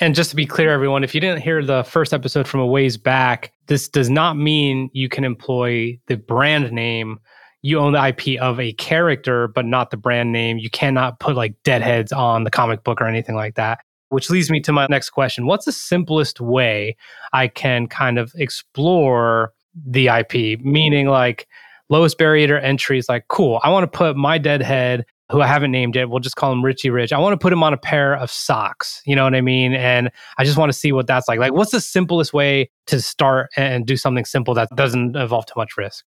And 0.00 0.14
just 0.14 0.30
to 0.30 0.36
be 0.36 0.46
clear, 0.46 0.70
everyone, 0.70 1.02
if 1.02 1.12
you 1.14 1.20
didn't 1.20 1.42
hear 1.42 1.64
the 1.64 1.82
first 1.82 2.14
episode 2.14 2.46
from 2.46 2.60
a 2.60 2.66
ways 2.66 2.96
back, 2.96 3.52
this 3.66 3.88
does 3.88 4.08
not 4.08 4.36
mean 4.36 4.90
you 4.92 5.08
can 5.08 5.24
employ 5.24 5.98
the 6.06 6.16
brand 6.16 6.70
name 6.70 7.18
you 7.62 7.78
own 7.78 7.92
the 7.92 8.06
IP 8.06 8.40
of 8.40 8.60
a 8.60 8.72
character, 8.74 9.48
but 9.48 9.64
not 9.64 9.90
the 9.90 9.96
brand 9.96 10.32
name. 10.32 10.58
You 10.58 10.70
cannot 10.70 11.18
put 11.20 11.36
like 11.36 11.54
deadheads 11.64 12.12
on 12.12 12.44
the 12.44 12.50
comic 12.50 12.84
book 12.84 13.00
or 13.00 13.06
anything 13.06 13.34
like 13.34 13.56
that. 13.56 13.80
Which 14.10 14.30
leads 14.30 14.50
me 14.50 14.60
to 14.60 14.72
my 14.72 14.86
next 14.88 15.10
question. 15.10 15.46
What's 15.46 15.66
the 15.66 15.72
simplest 15.72 16.40
way 16.40 16.96
I 17.34 17.48
can 17.48 17.88
kind 17.88 18.18
of 18.18 18.32
explore 18.36 19.52
the 19.74 20.08
IP? 20.08 20.60
Meaning, 20.62 21.08
like, 21.08 21.46
lowest 21.90 22.16
barrier 22.16 22.56
entry 22.58 22.98
is 22.98 23.08
like, 23.08 23.28
cool, 23.28 23.60
I 23.62 23.70
want 23.70 23.84
to 23.84 23.98
put 23.98 24.16
my 24.16 24.38
deadhead, 24.38 25.04
who 25.30 25.42
I 25.42 25.46
haven't 25.46 25.72
named 25.72 25.94
yet, 25.94 26.08
we'll 26.08 26.20
just 26.20 26.36
call 26.36 26.52
him 26.52 26.64
Richie 26.64 26.88
Rich. 26.88 27.12
I 27.12 27.18
want 27.18 27.34
to 27.34 27.38
put 27.38 27.52
him 27.52 27.62
on 27.62 27.74
a 27.74 27.76
pair 27.78 28.14
of 28.16 28.30
socks. 28.30 29.02
You 29.04 29.14
know 29.14 29.24
what 29.24 29.34
I 29.34 29.42
mean? 29.42 29.74
And 29.74 30.10
I 30.38 30.44
just 30.44 30.56
want 30.56 30.72
to 30.72 30.78
see 30.78 30.92
what 30.92 31.06
that's 31.06 31.28
like. 31.28 31.38
Like, 31.38 31.52
what's 31.52 31.72
the 31.72 31.80
simplest 31.80 32.32
way 32.32 32.70
to 32.86 33.02
start 33.02 33.50
and 33.56 33.84
do 33.86 33.98
something 33.98 34.24
simple 34.24 34.54
that 34.54 34.70
doesn't 34.74 35.16
involve 35.16 35.44
too 35.44 35.54
much 35.56 35.76
risk? 35.76 36.04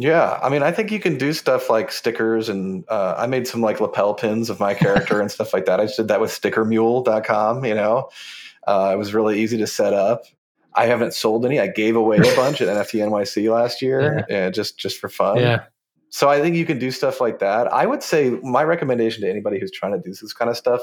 Yeah, 0.00 0.38
I 0.40 0.48
mean, 0.48 0.62
I 0.62 0.70
think 0.70 0.92
you 0.92 1.00
can 1.00 1.18
do 1.18 1.32
stuff 1.32 1.68
like 1.68 1.90
stickers, 1.90 2.48
and 2.48 2.84
uh, 2.88 3.16
I 3.18 3.26
made 3.26 3.48
some 3.48 3.60
like 3.60 3.80
lapel 3.80 4.14
pins 4.14 4.48
of 4.48 4.60
my 4.60 4.72
character 4.72 5.20
and 5.20 5.28
stuff 5.28 5.52
like 5.52 5.66
that. 5.66 5.80
I 5.80 5.86
just 5.86 5.96
did 5.96 6.06
that 6.06 6.20
with 6.20 6.30
StickerMule.com. 6.30 7.64
You 7.64 7.74
know, 7.74 8.08
uh, 8.68 8.92
it 8.94 8.96
was 8.96 9.12
really 9.12 9.40
easy 9.40 9.58
to 9.58 9.66
set 9.66 9.92
up. 9.92 10.22
I 10.74 10.86
haven't 10.86 11.14
sold 11.14 11.44
any. 11.44 11.58
I 11.58 11.66
gave 11.66 11.96
away 11.96 12.18
a 12.18 12.36
bunch 12.36 12.60
at 12.60 12.68
NFT 12.68 13.00
NYC 13.00 13.52
last 13.52 13.82
year, 13.82 14.24
yeah. 14.28 14.36
and 14.44 14.54
just 14.54 14.78
just 14.78 15.00
for 15.00 15.08
fun. 15.08 15.38
Yeah. 15.38 15.64
So 16.10 16.28
I 16.28 16.40
think 16.40 16.54
you 16.54 16.64
can 16.64 16.78
do 16.78 16.92
stuff 16.92 17.20
like 17.20 17.40
that. 17.40 17.66
I 17.72 17.84
would 17.84 18.04
say 18.04 18.30
my 18.44 18.62
recommendation 18.62 19.22
to 19.22 19.28
anybody 19.28 19.58
who's 19.58 19.72
trying 19.72 19.92
to 19.92 19.98
do 19.98 20.10
this 20.10 20.32
kind 20.32 20.48
of 20.48 20.56
stuff 20.56 20.80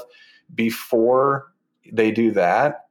before 0.54 1.52
they 1.90 2.10
do 2.10 2.32
that 2.32 2.84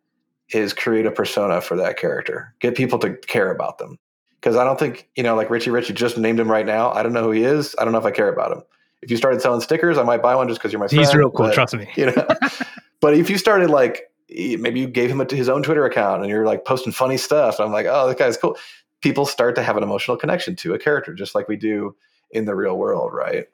is 0.50 0.74
create 0.74 1.06
a 1.06 1.12
persona 1.12 1.62
for 1.62 1.78
that 1.78 1.98
character. 1.98 2.56
Get 2.60 2.76
people 2.76 2.98
to 3.00 3.16
care 3.16 3.52
about 3.52 3.78
them 3.78 4.00
because 4.46 4.58
I 4.58 4.64
don't 4.64 4.78
think 4.78 5.10
you 5.16 5.24
know, 5.24 5.36
like 5.36 5.50
Richie 5.50 5.72
Richie 5.72 5.94
just 5.94 6.20
named 6.20 6.40
him 6.40 6.50
right 6.50 6.68
now. 6.68 6.92
I 6.92 7.02
don't 7.02 7.14
know 7.14 7.24
who 7.24 7.32
he 7.32 7.44
is. 7.44 7.76
I 7.80 7.84
don't 7.84 7.94
know 7.94 8.00
if 8.00 8.06
I 8.06 8.12
care 8.12 8.32
about 8.32 8.52
him. 8.52 8.62
If 9.02 9.10
you 9.10 9.18
started 9.18 9.42
selling 9.42 9.60
stickers, 9.60 9.98
I 9.98 10.04
might 10.04 10.22
buy 10.22 10.36
one 10.36 10.48
just 10.48 10.60
because 10.60 10.72
you're 10.72 10.80
my 10.80 10.88
friend. 10.88 11.00
He's 11.00 11.16
real 11.16 11.32
cool, 11.32 11.48
but, 11.48 11.56
trust 11.56 11.74
me. 11.74 11.90
You 11.96 12.08
know, 12.08 12.28
but 13.02 13.16
if 13.16 13.28
you 13.28 13.40
started 13.40 13.72
like 13.72 14.04
maybe 14.30 14.80
you 14.80 14.88
gave 14.88 15.10
him 15.10 15.20
a, 15.20 15.26
his 15.26 15.50
own 15.50 15.64
Twitter 15.64 15.84
account 15.86 16.22
and 16.22 16.30
you're 16.30 16.46
like 16.46 16.64
posting 16.64 16.94
funny 16.94 17.18
stuff, 17.18 17.60
I'm 17.60 17.72
like, 17.72 17.88
oh, 17.90 18.08
this 18.08 18.18
guy's 18.18 18.38
cool. 18.38 18.56
People 19.02 19.26
start 19.26 19.56
to 19.56 19.64
have 19.64 19.78
an 19.78 19.84
emotional 19.84 20.16
connection 20.16 20.56
to 20.58 20.76
a 20.76 20.80
character, 20.80 21.16
just 21.16 21.34
like 21.34 21.48
we 21.48 21.56
do 21.56 21.96
in 22.30 22.46
the 22.46 22.56
real 22.56 22.78
world, 22.78 23.14
right? 23.14 23.48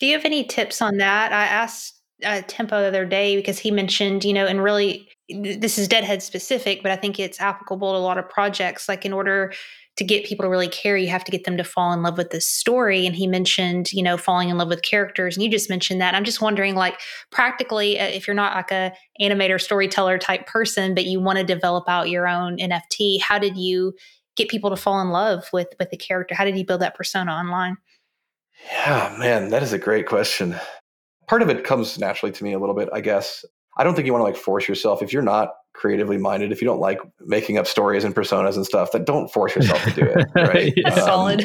Do 0.00 0.06
you 0.06 0.14
have 0.14 0.24
any 0.24 0.44
tips 0.44 0.80
on 0.80 0.96
that? 0.96 1.32
I 1.32 1.44
asked 1.44 2.00
uh, 2.24 2.40
Tempo 2.46 2.80
the 2.80 2.88
other 2.88 3.04
day 3.04 3.36
because 3.36 3.58
he 3.58 3.70
mentioned, 3.70 4.24
you 4.24 4.32
know, 4.32 4.46
and 4.46 4.62
really 4.62 5.08
this 5.28 5.78
is 5.78 5.88
Deadhead 5.88 6.22
specific, 6.22 6.82
but 6.82 6.90
I 6.90 6.96
think 6.96 7.18
it's 7.18 7.40
applicable 7.40 7.92
to 7.92 7.98
a 7.98 8.00
lot 8.00 8.18
of 8.18 8.28
projects. 8.28 8.88
Like 8.88 9.04
in 9.04 9.12
order 9.12 9.52
to 9.96 10.04
get 10.04 10.24
people 10.24 10.44
to 10.44 10.48
really 10.48 10.68
care, 10.68 10.96
you 10.96 11.08
have 11.08 11.24
to 11.24 11.30
get 11.30 11.44
them 11.44 11.56
to 11.58 11.64
fall 11.64 11.92
in 11.92 12.02
love 12.02 12.16
with 12.16 12.30
the 12.30 12.40
story. 12.40 13.06
And 13.06 13.14
he 13.14 13.26
mentioned, 13.26 13.92
you 13.92 14.02
know, 14.02 14.16
falling 14.16 14.48
in 14.48 14.56
love 14.56 14.68
with 14.68 14.82
characters. 14.82 15.36
And 15.36 15.44
you 15.44 15.50
just 15.50 15.68
mentioned 15.68 16.00
that. 16.00 16.14
I'm 16.14 16.24
just 16.24 16.40
wondering, 16.40 16.74
like, 16.74 16.98
practically, 17.30 18.00
uh, 18.00 18.06
if 18.06 18.26
you're 18.26 18.34
not 18.34 18.54
like 18.54 18.70
a 18.70 18.92
animator, 19.20 19.60
storyteller 19.60 20.18
type 20.18 20.46
person, 20.46 20.94
but 20.94 21.04
you 21.04 21.20
want 21.20 21.38
to 21.38 21.44
develop 21.44 21.88
out 21.88 22.08
your 22.08 22.26
own 22.26 22.56
NFT, 22.56 23.20
how 23.20 23.38
did 23.38 23.56
you 23.56 23.92
get 24.34 24.48
people 24.48 24.70
to 24.70 24.76
fall 24.76 25.00
in 25.00 25.10
love 25.10 25.44
with 25.52 25.68
with 25.78 25.90
the 25.90 25.98
character? 25.98 26.34
How 26.34 26.44
did 26.44 26.56
you 26.56 26.64
build 26.64 26.80
that 26.80 26.94
persona 26.94 27.32
online? 27.32 27.76
Yeah, 28.70 29.14
man, 29.18 29.50
that 29.50 29.62
is 29.62 29.72
a 29.72 29.78
great 29.78 30.06
question. 30.06 30.54
Part 31.28 31.42
of 31.42 31.50
it 31.50 31.64
comes 31.64 31.98
naturally 31.98 32.32
to 32.32 32.44
me 32.44 32.54
a 32.54 32.58
little 32.58 32.74
bit, 32.74 32.88
I 32.92 33.00
guess. 33.00 33.44
I 33.76 33.84
don't 33.84 33.94
think 33.94 34.06
you 34.06 34.12
want 34.12 34.20
to 34.20 34.26
like 34.26 34.36
force 34.36 34.68
yourself 34.68 35.02
if 35.02 35.12
you're 35.12 35.22
not 35.22 35.50
creatively 35.72 36.18
minded, 36.18 36.52
if 36.52 36.60
you 36.60 36.66
don't 36.66 36.80
like 36.80 37.00
making 37.20 37.58
up 37.58 37.66
stories 37.66 38.04
and 38.04 38.14
personas 38.14 38.56
and 38.56 38.66
stuff, 38.66 38.92
then 38.92 39.04
don't 39.04 39.28
force 39.32 39.54
yourself 39.56 39.82
to 39.84 39.90
do 39.92 40.02
it. 40.02 40.26
Right? 40.34 40.72
yeah. 40.76 40.88
um, 40.90 40.98
solid. 40.98 41.44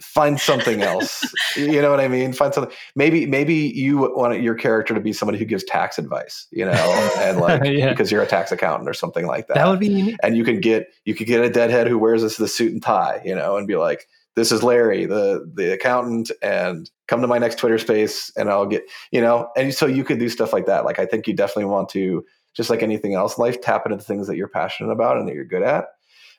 find 0.00 0.38
something 0.38 0.82
else. 0.82 1.24
you 1.56 1.80
know 1.80 1.90
what 1.90 2.00
I 2.00 2.08
mean? 2.08 2.32
Find 2.32 2.52
something. 2.52 2.74
Maybe 2.94 3.26
maybe 3.26 3.54
you 3.54 4.12
want 4.14 4.40
your 4.42 4.54
character 4.54 4.94
to 4.94 5.00
be 5.00 5.12
somebody 5.12 5.38
who 5.38 5.44
gives 5.44 5.64
tax 5.64 5.98
advice. 5.98 6.46
You 6.50 6.66
know, 6.66 7.12
and 7.18 7.38
like 7.40 7.64
yeah. 7.64 7.90
because 7.90 8.12
you're 8.12 8.22
a 8.22 8.26
tax 8.26 8.52
accountant 8.52 8.88
or 8.88 8.94
something 8.94 9.26
like 9.26 9.48
that. 9.48 9.54
That 9.54 9.68
would 9.68 9.80
be 9.80 9.88
unique. 9.88 10.16
And 10.22 10.36
you 10.36 10.44
can 10.44 10.60
get 10.60 10.88
you 11.04 11.14
could 11.14 11.26
get 11.26 11.44
a 11.44 11.50
deadhead 11.50 11.88
who 11.88 11.98
wears 11.98 12.22
this 12.22 12.36
the 12.36 12.48
suit 12.48 12.72
and 12.72 12.82
tie. 12.82 13.22
You 13.24 13.34
know, 13.34 13.56
and 13.56 13.66
be 13.66 13.76
like, 13.76 14.06
this 14.36 14.52
is 14.52 14.62
Larry, 14.62 15.06
the 15.06 15.50
the 15.54 15.72
accountant, 15.72 16.30
and 16.42 16.90
come 17.06 17.20
to 17.20 17.26
my 17.26 17.38
next 17.38 17.58
Twitter 17.58 17.78
space, 17.78 18.30
and 18.36 18.50
I'll 18.50 18.66
get 18.66 18.84
you 19.10 19.20
know. 19.20 19.48
And 19.56 19.72
so 19.74 19.86
you 19.86 20.04
could 20.04 20.18
do 20.18 20.28
stuff 20.28 20.52
like 20.52 20.66
that. 20.66 20.84
Like 20.84 20.98
I 20.98 21.06
think 21.06 21.26
you 21.26 21.34
definitely 21.34 21.66
want 21.66 21.88
to 21.90 22.24
just 22.54 22.70
like 22.70 22.82
anything 22.82 23.14
else 23.14 23.38
life, 23.38 23.60
tap 23.60 23.84
into 23.84 23.96
the 23.96 24.02
things 24.02 24.26
that 24.26 24.36
you're 24.36 24.48
passionate 24.48 24.90
about 24.90 25.18
and 25.18 25.28
that 25.28 25.34
you're 25.34 25.44
good 25.44 25.62
at. 25.62 25.88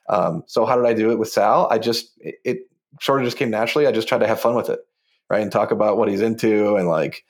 Um, 0.08 0.44
so 0.46 0.64
how 0.64 0.76
did 0.76 0.86
I 0.86 0.94
do 0.94 1.10
it 1.10 1.18
with 1.18 1.28
Sal? 1.28 1.68
I 1.70 1.78
just 1.78 2.12
it, 2.18 2.36
it, 2.44 2.58
sort 3.00 3.20
of 3.20 3.26
just 3.26 3.36
came 3.36 3.50
naturally. 3.50 3.86
I 3.86 3.92
just 3.92 4.08
tried 4.08 4.20
to 4.20 4.26
have 4.26 4.40
fun 4.40 4.54
with 4.54 4.70
it, 4.70 4.80
right, 5.28 5.42
and 5.42 5.52
talk 5.52 5.70
about 5.70 5.98
what 5.98 6.08
he's 6.08 6.22
into 6.22 6.76
and 6.76 6.88
like 6.88 7.24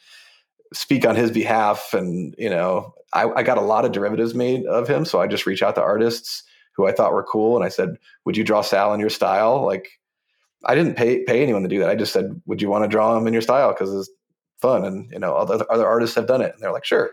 speak 0.73 1.07
on 1.07 1.17
his 1.17 1.31
behalf. 1.31 1.93
And 1.93 2.35
you 2.39 2.51
know, 2.51 2.95
I, 3.13 3.29
I 3.31 3.43
got 3.43 3.59
a 3.59 3.63
lot 3.63 3.85
of 3.85 3.93
derivatives 3.93 4.35
made 4.35 4.65
of 4.67 4.89
him, 4.89 5.05
so 5.05 5.21
I 5.21 5.27
just 5.27 5.47
reach 5.47 5.63
out 5.63 5.75
to 5.77 5.83
artists 5.83 6.43
who 6.77 6.87
I 6.87 6.93
thought 6.93 7.13
were 7.13 7.25
cool, 7.25 7.57
and 7.57 7.65
I 7.65 7.69
said, 7.69 7.97
"Would 8.25 8.37
you 8.37 8.45
draw 8.45 8.61
Sal 8.61 8.93
in 8.95 9.01
your 9.01 9.11
style?" 9.11 9.65
Like, 9.65 9.89
I 10.65 10.75
didn't 10.75 10.95
pay 10.95 11.25
pay 11.25 11.43
anyone 11.43 11.63
to 11.63 11.69
do 11.69 11.81
that. 11.81 11.91
I 11.91 11.97
just 11.97 12.13
said, 12.13 12.41
"Would 12.47 12.63
you 12.63 12.69
want 12.69 12.85
to 12.85 12.89
draw 12.89 13.17
him 13.17 13.27
in 13.27 13.33
your 13.33 13.43
style?" 13.43 13.73
Because 13.73 13.93
it's 13.95 14.11
fun, 14.61 14.85
and 14.85 15.11
you 15.11 15.19
know, 15.19 15.35
other 15.35 15.65
other 15.71 15.87
artists 15.87 16.15
have 16.17 16.27
done 16.27 16.43
it, 16.43 16.53
and 16.53 16.63
they're 16.63 16.73
like, 16.73 16.85
"Sure." 16.85 17.11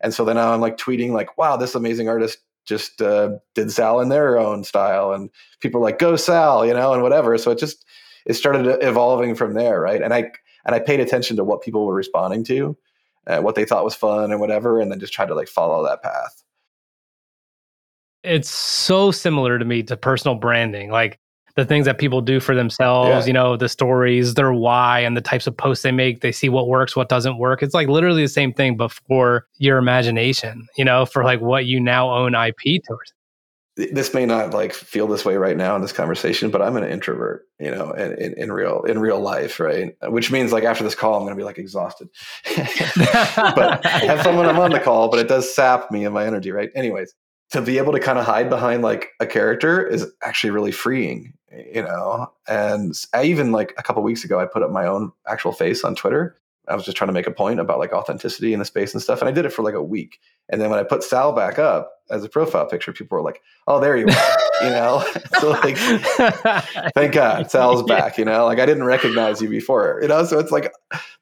And 0.00 0.14
so 0.14 0.24
then 0.24 0.38
I'm 0.38 0.60
like 0.60 0.76
tweeting 0.76 1.10
like, 1.10 1.36
wow, 1.36 1.56
this 1.56 1.74
amazing 1.74 2.08
artist 2.08 2.38
just 2.66 3.02
uh, 3.02 3.30
did 3.54 3.70
Sal 3.70 4.00
in 4.00 4.08
their 4.08 4.38
own 4.38 4.64
style. 4.64 5.12
And 5.12 5.30
people 5.60 5.80
are 5.80 5.84
like, 5.84 5.98
go 5.98 6.16
Sal, 6.16 6.66
you 6.66 6.74
know, 6.74 6.92
and 6.92 7.02
whatever. 7.02 7.36
So 7.36 7.50
it 7.50 7.58
just, 7.58 7.84
it 8.26 8.34
started 8.34 8.78
evolving 8.82 9.34
from 9.34 9.54
there. 9.54 9.80
Right. 9.80 10.02
And 10.02 10.14
I, 10.14 10.30
and 10.64 10.74
I 10.74 10.78
paid 10.78 11.00
attention 11.00 11.36
to 11.36 11.44
what 11.44 11.62
people 11.62 11.86
were 11.86 11.94
responding 11.94 12.44
to, 12.44 12.76
uh, 13.26 13.40
what 13.40 13.54
they 13.54 13.64
thought 13.64 13.84
was 13.84 13.94
fun 13.94 14.30
and 14.30 14.40
whatever. 14.40 14.80
And 14.80 14.90
then 14.90 15.00
just 15.00 15.12
tried 15.12 15.28
to 15.28 15.34
like 15.34 15.48
follow 15.48 15.84
that 15.84 16.02
path. 16.02 16.42
It's 18.22 18.50
so 18.50 19.10
similar 19.10 19.58
to 19.58 19.64
me 19.64 19.82
to 19.84 19.96
personal 19.96 20.34
branding. 20.34 20.90
Like 20.90 21.19
the 21.56 21.64
things 21.64 21.86
that 21.86 21.98
people 21.98 22.20
do 22.20 22.40
for 22.40 22.54
themselves, 22.54 23.08
yeah. 23.08 23.26
you 23.26 23.32
know, 23.32 23.56
the 23.56 23.68
stories, 23.68 24.34
their 24.34 24.52
why, 24.52 25.00
and 25.00 25.16
the 25.16 25.20
types 25.20 25.46
of 25.46 25.56
posts 25.56 25.82
they 25.82 25.92
make. 25.92 26.20
They 26.20 26.32
see 26.32 26.48
what 26.48 26.68
works, 26.68 26.96
what 26.96 27.08
doesn't 27.08 27.38
work. 27.38 27.62
It's 27.62 27.74
like 27.74 27.88
literally 27.88 28.22
the 28.22 28.28
same 28.28 28.52
thing, 28.52 28.76
but 28.76 28.92
for 28.92 29.46
your 29.58 29.78
imagination, 29.78 30.66
you 30.76 30.84
know, 30.84 31.06
for 31.06 31.24
like 31.24 31.40
what 31.40 31.66
you 31.66 31.80
now 31.80 32.10
own 32.12 32.34
IP 32.34 32.82
towards 32.86 33.12
this 33.76 34.12
may 34.12 34.26
not 34.26 34.52
like 34.52 34.72
feel 34.72 35.06
this 35.06 35.24
way 35.24 35.36
right 35.36 35.56
now 35.56 35.76
in 35.76 35.82
this 35.82 35.92
conversation, 35.92 36.50
but 36.50 36.60
I'm 36.60 36.76
an 36.76 36.84
introvert, 36.84 37.46
you 37.58 37.70
know, 37.70 37.92
in, 37.92 38.12
in, 38.14 38.34
in 38.34 38.52
real 38.52 38.82
in 38.82 38.98
real 38.98 39.20
life, 39.20 39.60
right? 39.60 39.94
Which 40.08 40.30
means 40.30 40.52
like 40.52 40.64
after 40.64 40.84
this 40.84 40.94
call, 40.94 41.14
I'm 41.14 41.22
going 41.22 41.34
to 41.34 41.36
be 41.36 41.44
like 41.44 41.58
exhausted. 41.58 42.08
but 42.56 43.86
I 43.86 44.04
have 44.04 44.22
someone 44.22 44.46
I'm 44.46 44.58
on 44.58 44.72
the 44.72 44.80
call, 44.80 45.08
but 45.08 45.20
it 45.20 45.28
does 45.28 45.52
sap 45.54 45.90
me 45.90 46.04
and 46.04 46.12
my 46.14 46.26
energy, 46.26 46.50
right? 46.50 46.70
Anyways, 46.74 47.14
to 47.50 47.60
be 47.60 47.78
able 47.78 47.92
to 47.92 48.00
kind 48.00 48.18
of 48.18 48.24
hide 48.24 48.48
behind 48.48 48.82
like 48.82 49.10
a 49.18 49.26
character 49.26 49.84
is 49.84 50.06
actually 50.22 50.50
really 50.50 50.70
freeing, 50.70 51.34
you 51.72 51.82
know. 51.82 52.32
And 52.48 52.94
I 53.12 53.24
even 53.24 53.52
like 53.52 53.74
a 53.76 53.82
couple 53.82 54.02
weeks 54.02 54.24
ago, 54.24 54.38
I 54.38 54.46
put 54.46 54.62
up 54.62 54.70
my 54.70 54.86
own 54.86 55.12
actual 55.26 55.52
face 55.52 55.84
on 55.84 55.94
Twitter. 55.94 56.36
I 56.68 56.76
was 56.76 56.84
just 56.84 56.96
trying 56.96 57.08
to 57.08 57.12
make 57.12 57.26
a 57.26 57.32
point 57.32 57.58
about 57.58 57.80
like 57.80 57.92
authenticity 57.92 58.52
in 58.52 58.60
the 58.60 58.64
space 58.64 58.92
and 58.94 59.02
stuff, 59.02 59.20
and 59.20 59.28
I 59.28 59.32
did 59.32 59.44
it 59.44 59.52
for 59.52 59.62
like 59.62 59.74
a 59.74 59.82
week. 59.82 60.20
And 60.48 60.60
then 60.60 60.70
when 60.70 60.78
I 60.78 60.84
put 60.84 61.02
Sal 61.02 61.32
back 61.32 61.58
up 61.58 61.90
as 62.10 62.22
a 62.22 62.28
profile 62.28 62.66
picture, 62.66 62.92
people 62.92 63.18
were 63.18 63.24
like, 63.24 63.42
"Oh, 63.66 63.80
there 63.80 63.96
you 63.96 64.06
are," 64.06 64.64
you 64.64 64.70
know. 64.70 65.04
so 65.40 65.50
like, 65.50 65.76
thank 66.94 67.12
God 67.12 67.50
Sal's 67.50 67.82
back. 67.82 68.16
You 68.16 68.24
know, 68.24 68.44
like 68.44 68.60
I 68.60 68.66
didn't 68.66 68.84
recognize 68.84 69.42
you 69.42 69.48
before. 69.48 69.98
You 70.02 70.08
know, 70.08 70.24
so 70.24 70.38
it's 70.38 70.52
like 70.52 70.72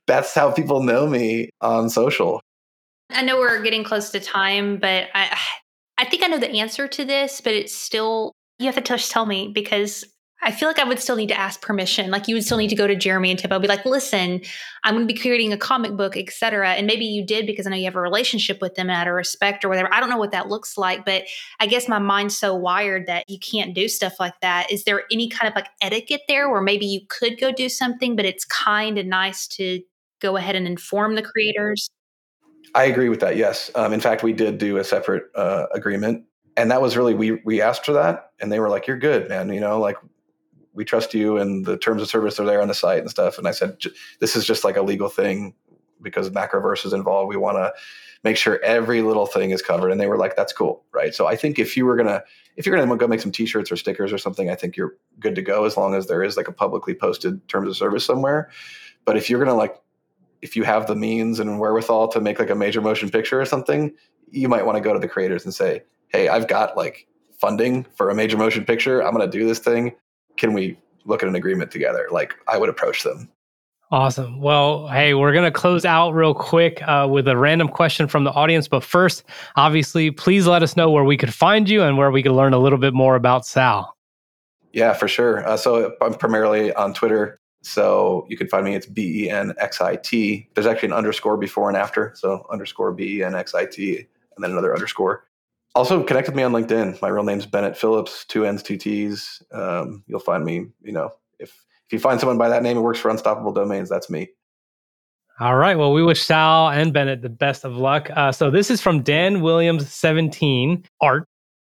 that's 0.06 0.34
how 0.34 0.50
people 0.52 0.82
know 0.82 1.06
me 1.06 1.48
on 1.62 1.88
social. 1.88 2.42
I 3.10 3.22
know 3.22 3.38
we're 3.38 3.62
getting 3.62 3.84
close 3.84 4.10
to 4.10 4.20
time, 4.20 4.76
but 4.76 5.08
I 5.14 5.38
I 5.98 6.04
think 6.04 6.22
I 6.22 6.28
know 6.28 6.38
the 6.38 6.58
answer 6.58 6.86
to 6.86 7.04
this, 7.04 7.40
but 7.40 7.54
it's 7.54 7.74
still 7.74 8.32
you 8.58 8.66
have 8.66 8.76
to 8.76 8.80
just 8.80 9.10
tell 9.10 9.26
me 9.26 9.50
because 9.52 10.04
I 10.40 10.52
feel 10.52 10.68
like 10.68 10.78
I 10.78 10.84
would 10.84 11.00
still 11.00 11.16
need 11.16 11.28
to 11.28 11.38
ask 11.38 11.60
permission. 11.60 12.10
Like 12.12 12.28
you 12.28 12.36
would 12.36 12.44
still 12.44 12.58
need 12.58 12.68
to 12.68 12.76
go 12.76 12.86
to 12.86 12.94
Jeremy 12.94 13.32
and 13.32 13.52
I'd 13.52 13.62
be 13.62 13.66
like, 13.66 13.84
listen, 13.84 14.40
I'm 14.84 14.94
going 14.94 15.06
to 15.06 15.12
be 15.12 15.18
creating 15.18 15.52
a 15.52 15.56
comic 15.58 15.96
book, 15.96 16.16
etc. 16.16 16.74
And 16.74 16.86
maybe 16.86 17.04
you 17.04 17.26
did 17.26 17.44
because 17.44 17.66
I 17.66 17.70
know 17.70 17.76
you 17.76 17.86
have 17.86 17.96
a 17.96 18.00
relationship 18.00 18.60
with 18.60 18.76
them 18.76 18.88
out 18.88 19.08
of 19.08 19.14
respect 19.14 19.64
or 19.64 19.68
whatever. 19.68 19.92
I 19.92 19.98
don't 19.98 20.10
know 20.10 20.16
what 20.16 20.30
that 20.30 20.48
looks 20.48 20.78
like, 20.78 21.04
but 21.04 21.24
I 21.58 21.66
guess 21.66 21.88
my 21.88 21.98
mind's 21.98 22.38
so 22.38 22.54
wired 22.54 23.06
that 23.06 23.24
you 23.28 23.38
can't 23.40 23.74
do 23.74 23.88
stuff 23.88 24.14
like 24.20 24.40
that. 24.40 24.70
Is 24.70 24.84
there 24.84 25.02
any 25.10 25.28
kind 25.28 25.48
of 25.48 25.56
like 25.56 25.68
etiquette 25.82 26.22
there 26.28 26.48
where 26.48 26.62
maybe 26.62 26.86
you 26.86 27.00
could 27.08 27.40
go 27.40 27.50
do 27.50 27.68
something, 27.68 28.14
but 28.14 28.24
it's 28.24 28.44
kind 28.44 28.96
and 28.96 29.10
nice 29.10 29.48
to 29.48 29.80
go 30.20 30.36
ahead 30.36 30.54
and 30.54 30.68
inform 30.68 31.16
the 31.16 31.22
creators? 31.22 31.90
I 32.74 32.84
agree 32.84 33.08
with 33.08 33.20
that. 33.20 33.36
Yes. 33.36 33.70
Um, 33.74 33.92
in 33.92 34.00
fact, 34.00 34.22
we 34.22 34.32
did 34.32 34.58
do 34.58 34.76
a 34.76 34.84
separate 34.84 35.24
uh, 35.34 35.66
agreement 35.72 36.24
and 36.56 36.72
that 36.72 36.82
was 36.82 36.96
really 36.96 37.14
we 37.14 37.32
we 37.44 37.62
asked 37.62 37.86
for 37.86 37.92
that 37.92 38.32
and 38.40 38.50
they 38.50 38.58
were 38.58 38.68
like 38.68 38.88
you're 38.88 38.98
good 38.98 39.28
man 39.28 39.48
you 39.52 39.60
know 39.60 39.78
like 39.78 39.96
we 40.78 40.84
trust 40.84 41.12
you 41.12 41.38
and 41.38 41.66
the 41.66 41.76
terms 41.76 42.00
of 42.00 42.08
service 42.08 42.38
are 42.38 42.46
there 42.46 42.62
on 42.62 42.68
the 42.68 42.74
site 42.74 43.00
and 43.00 43.10
stuff. 43.10 43.36
And 43.36 43.48
I 43.48 43.50
said, 43.50 43.78
this 44.20 44.36
is 44.36 44.46
just 44.46 44.62
like 44.62 44.76
a 44.76 44.82
legal 44.82 45.08
thing 45.08 45.52
because 46.00 46.30
Macroverse 46.30 46.86
is 46.86 46.92
involved. 46.92 47.28
We 47.28 47.36
want 47.36 47.56
to 47.56 47.72
make 48.22 48.36
sure 48.36 48.62
every 48.62 49.02
little 49.02 49.26
thing 49.26 49.50
is 49.50 49.60
covered. 49.60 49.90
And 49.90 50.00
they 50.00 50.06
were 50.06 50.16
like, 50.16 50.36
that's 50.36 50.52
cool. 50.52 50.84
Right. 50.92 51.12
So 51.12 51.26
I 51.26 51.34
think 51.34 51.58
if 51.58 51.76
you 51.76 51.84
were 51.84 51.96
to, 51.96 52.22
if 52.56 52.64
you're 52.64 52.76
to 52.76 52.96
go 52.96 53.08
make 53.08 53.20
some 53.20 53.32
t-shirts 53.32 53.72
or 53.72 53.76
stickers 53.76 54.12
or 54.12 54.18
something, 54.18 54.50
I 54.50 54.54
think 54.54 54.76
you're 54.76 54.94
good 55.18 55.34
to 55.34 55.42
go 55.42 55.64
as 55.64 55.76
long 55.76 55.96
as 55.96 56.06
there 56.06 56.22
is 56.22 56.36
like 56.36 56.46
a 56.46 56.52
publicly 56.52 56.94
posted 56.94 57.46
terms 57.48 57.68
of 57.68 57.76
service 57.76 58.04
somewhere. 58.04 58.48
But 59.04 59.16
if 59.16 59.28
you're 59.28 59.44
to 59.44 59.54
like, 59.54 59.74
if 60.42 60.56
you 60.56 60.62
have 60.62 60.86
the 60.86 60.96
means 60.96 61.40
and 61.40 61.58
wherewithal 61.58 62.08
to 62.08 62.20
make 62.20 62.38
like 62.38 62.50
a 62.50 62.54
major 62.54 62.80
motion 62.80 63.10
picture 63.10 63.40
or 63.40 63.44
something, 63.44 63.92
you 64.30 64.48
might 64.48 64.64
want 64.66 64.76
to 64.76 64.80
go 64.80 64.92
to 64.92 64.98
the 64.98 65.08
creators 65.08 65.44
and 65.44 65.54
say, 65.54 65.82
Hey, 66.08 66.28
I've 66.28 66.48
got 66.48 66.76
like 66.76 67.06
funding 67.40 67.86
for 67.96 68.10
a 68.10 68.14
major 68.14 68.36
motion 68.36 68.64
picture. 68.64 69.02
I'm 69.02 69.14
going 69.14 69.28
to 69.28 69.38
do 69.38 69.46
this 69.46 69.58
thing 69.58 69.94
can 70.38 70.52
we 70.52 70.78
look 71.04 71.22
at 71.22 71.28
an 71.28 71.34
agreement 71.34 71.70
together? 71.70 72.08
Like 72.10 72.34
I 72.46 72.56
would 72.56 72.68
approach 72.68 73.02
them. 73.02 73.28
Awesome. 73.90 74.40
Well, 74.40 74.86
hey, 74.88 75.14
we're 75.14 75.32
going 75.32 75.46
to 75.46 75.50
close 75.50 75.86
out 75.86 76.10
real 76.10 76.34
quick 76.34 76.86
uh, 76.86 77.08
with 77.10 77.26
a 77.26 77.36
random 77.36 77.68
question 77.68 78.06
from 78.06 78.24
the 78.24 78.30
audience. 78.30 78.68
But 78.68 78.84
first, 78.84 79.24
obviously, 79.56 80.10
please 80.10 80.46
let 80.46 80.62
us 80.62 80.76
know 80.76 80.90
where 80.90 81.04
we 81.04 81.16
could 81.16 81.32
find 81.32 81.68
you 81.68 81.82
and 81.82 81.96
where 81.96 82.10
we 82.10 82.22
could 82.22 82.32
learn 82.32 82.52
a 82.52 82.58
little 82.58 82.78
bit 82.78 82.92
more 82.92 83.16
about 83.16 83.46
Sal. 83.46 83.96
Yeah, 84.74 84.92
for 84.92 85.08
sure. 85.08 85.46
Uh, 85.48 85.56
so 85.56 85.94
I'm 86.02 86.12
primarily 86.14 86.72
on 86.74 86.92
Twitter. 86.92 87.40
So 87.62 88.26
you 88.28 88.36
can 88.36 88.48
find 88.48 88.64
me. 88.64 88.74
It's 88.74 88.86
B 88.86 89.24
E 89.24 89.30
N 89.30 89.52
X 89.58 89.80
I 89.80 89.96
T. 89.96 90.48
There's 90.54 90.66
actually 90.66 90.88
an 90.88 90.94
underscore 90.94 91.36
before 91.36 91.68
and 91.68 91.76
after. 91.76 92.12
So 92.16 92.46
underscore 92.50 92.92
B 92.92 93.18
E 93.18 93.22
N 93.22 93.34
X 93.34 93.54
I 93.54 93.66
T 93.66 93.96
and 93.98 94.44
then 94.44 94.52
another 94.52 94.74
underscore. 94.74 95.24
Also, 95.74 96.02
connect 96.02 96.26
with 96.26 96.34
me 96.34 96.42
on 96.42 96.52
LinkedIn. 96.52 97.00
My 97.02 97.08
real 97.08 97.24
name's 97.24 97.46
Bennett 97.46 97.76
Phillips, 97.76 98.24
two 98.24 98.44
N's, 98.44 98.62
two 98.62 98.76
T's. 98.76 99.42
Um, 99.52 100.02
you'll 100.06 100.20
find 100.20 100.44
me. 100.44 100.66
You 100.82 100.92
know, 100.92 101.10
if 101.38 101.50
if 101.50 101.92
you 101.92 101.98
find 101.98 102.18
someone 102.18 102.38
by 102.38 102.48
that 102.48 102.62
name 102.62 102.76
who 102.76 102.82
works 102.82 102.98
for 102.98 103.10
Unstoppable 103.10 103.52
Domains, 103.52 103.88
that's 103.88 104.10
me. 104.10 104.28
All 105.40 105.56
right. 105.56 105.78
Well, 105.78 105.92
we 105.92 106.02
wish 106.02 106.22
Sal 106.22 106.70
and 106.70 106.92
Bennett 106.92 107.22
the 107.22 107.28
best 107.28 107.64
of 107.64 107.76
luck. 107.76 108.10
Uh, 108.16 108.32
so 108.32 108.50
this 108.50 108.72
is 108.72 108.80
from 108.80 109.02
Dan 109.02 109.40
Williams, 109.40 109.88
17, 109.92 110.84
art. 111.00 111.28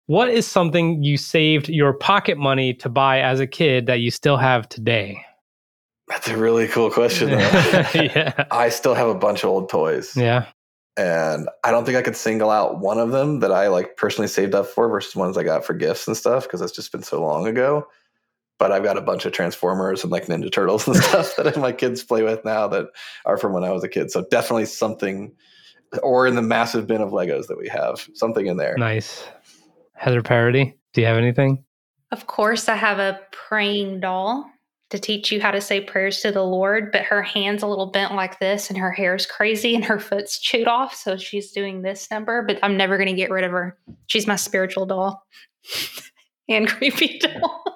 What 0.05 0.29
is 0.29 0.47
something 0.47 1.03
you 1.03 1.17
saved 1.17 1.67
your 1.67 1.91
pocket 1.91 2.37
money 2.37 2.73
to 2.75 2.87
buy 2.87 3.19
as 3.19 3.41
a 3.41 3.47
kid 3.47 3.85
that 3.87 3.99
you 3.99 4.11
still 4.11 4.37
have 4.37 4.69
today? 4.69 5.21
That's 6.09 6.27
a 6.27 6.35
really 6.35 6.67
cool 6.67 6.89
question. 6.89 7.29
yeah. 7.29 8.45
I 8.51 8.69
still 8.69 8.95
have 8.95 9.07
a 9.07 9.15
bunch 9.15 9.43
of 9.43 9.49
old 9.49 9.69
toys. 9.69 10.15
Yeah 10.15 10.47
and 10.99 11.47
I 11.63 11.71
don't 11.71 11.85
think 11.85 11.97
I 11.97 12.01
could 12.01 12.17
single 12.17 12.49
out 12.49 12.79
one 12.79 12.99
of 12.99 13.11
them 13.11 13.39
that 13.39 13.53
I 13.53 13.69
like 13.69 13.95
personally 13.95 14.27
saved 14.27 14.53
up 14.53 14.67
for 14.67 14.89
versus 14.89 15.15
ones 15.15 15.37
I 15.37 15.43
got 15.43 15.63
for 15.63 15.73
gifts 15.73 16.05
and 16.07 16.17
stuff 16.17 16.43
because 16.43 16.59
it's 16.59 16.73
just 16.73 16.91
been 16.91 17.03
so 17.03 17.21
long 17.21 17.47
ago. 17.47 17.87
But 18.57 18.73
I've 18.73 18.83
got 18.83 18.97
a 18.97 19.01
bunch 19.01 19.25
of 19.25 19.31
Transformers 19.31 20.03
and 20.03 20.11
like 20.11 20.25
Ninja 20.25 20.51
Turtles 20.51 20.85
and 20.89 20.97
stuff 21.03 21.37
that 21.37 21.55
my 21.55 21.71
kids 21.71 22.03
play 22.03 22.21
with 22.21 22.43
now 22.43 22.67
that 22.67 22.87
are 23.25 23.37
from 23.37 23.53
when 23.53 23.63
I 23.63 23.71
was 23.71 23.81
a 23.85 23.87
kid. 23.87 24.11
So 24.11 24.25
definitely 24.29 24.65
something, 24.65 25.33
or 26.03 26.27
in 26.27 26.35
the 26.35 26.41
massive 26.41 26.85
bin 26.85 26.99
of 26.99 27.11
Legos 27.11 27.47
that 27.47 27.57
we 27.57 27.69
have, 27.69 28.05
something 28.13 28.47
in 28.47 28.57
there. 28.57 28.75
Nice. 28.77 29.23
Heather 29.93 30.21
Parody, 30.21 30.75
do 30.93 30.99
you 30.99 31.07
have 31.07 31.17
anything? 31.17 31.63
Of 32.11 32.27
course, 32.27 32.67
I 32.67 32.75
have 32.75 32.99
a 32.99 33.21
praying 33.31 34.01
doll 34.01 34.51
to 34.89 34.99
teach 34.99 35.31
you 35.31 35.39
how 35.39 35.51
to 35.51 35.61
say 35.61 35.81
prayers 35.81 36.19
to 36.21 36.31
the 36.31 36.43
Lord, 36.43 36.91
but 36.91 37.03
her 37.03 37.21
hand's 37.21 37.61
a 37.61 37.67
little 37.67 37.91
bent 37.91 38.15
like 38.15 38.39
this 38.39 38.69
and 38.69 38.77
her 38.77 38.91
hair's 38.91 39.25
crazy 39.25 39.75
and 39.75 39.85
her 39.85 39.99
foot's 39.99 40.39
chewed 40.39 40.67
off. 40.67 40.95
So 40.95 41.15
she's 41.17 41.51
doing 41.51 41.81
this 41.81 42.09
number, 42.09 42.43
but 42.43 42.57
I'm 42.63 42.75
never 42.75 42.97
going 42.97 43.07
to 43.07 43.13
get 43.13 43.29
rid 43.29 43.43
of 43.43 43.51
her. 43.51 43.77
She's 44.07 44.27
my 44.27 44.35
spiritual 44.35 44.85
doll 44.85 45.23
and 46.49 46.67
creepy 46.67 47.19
doll. 47.19 47.63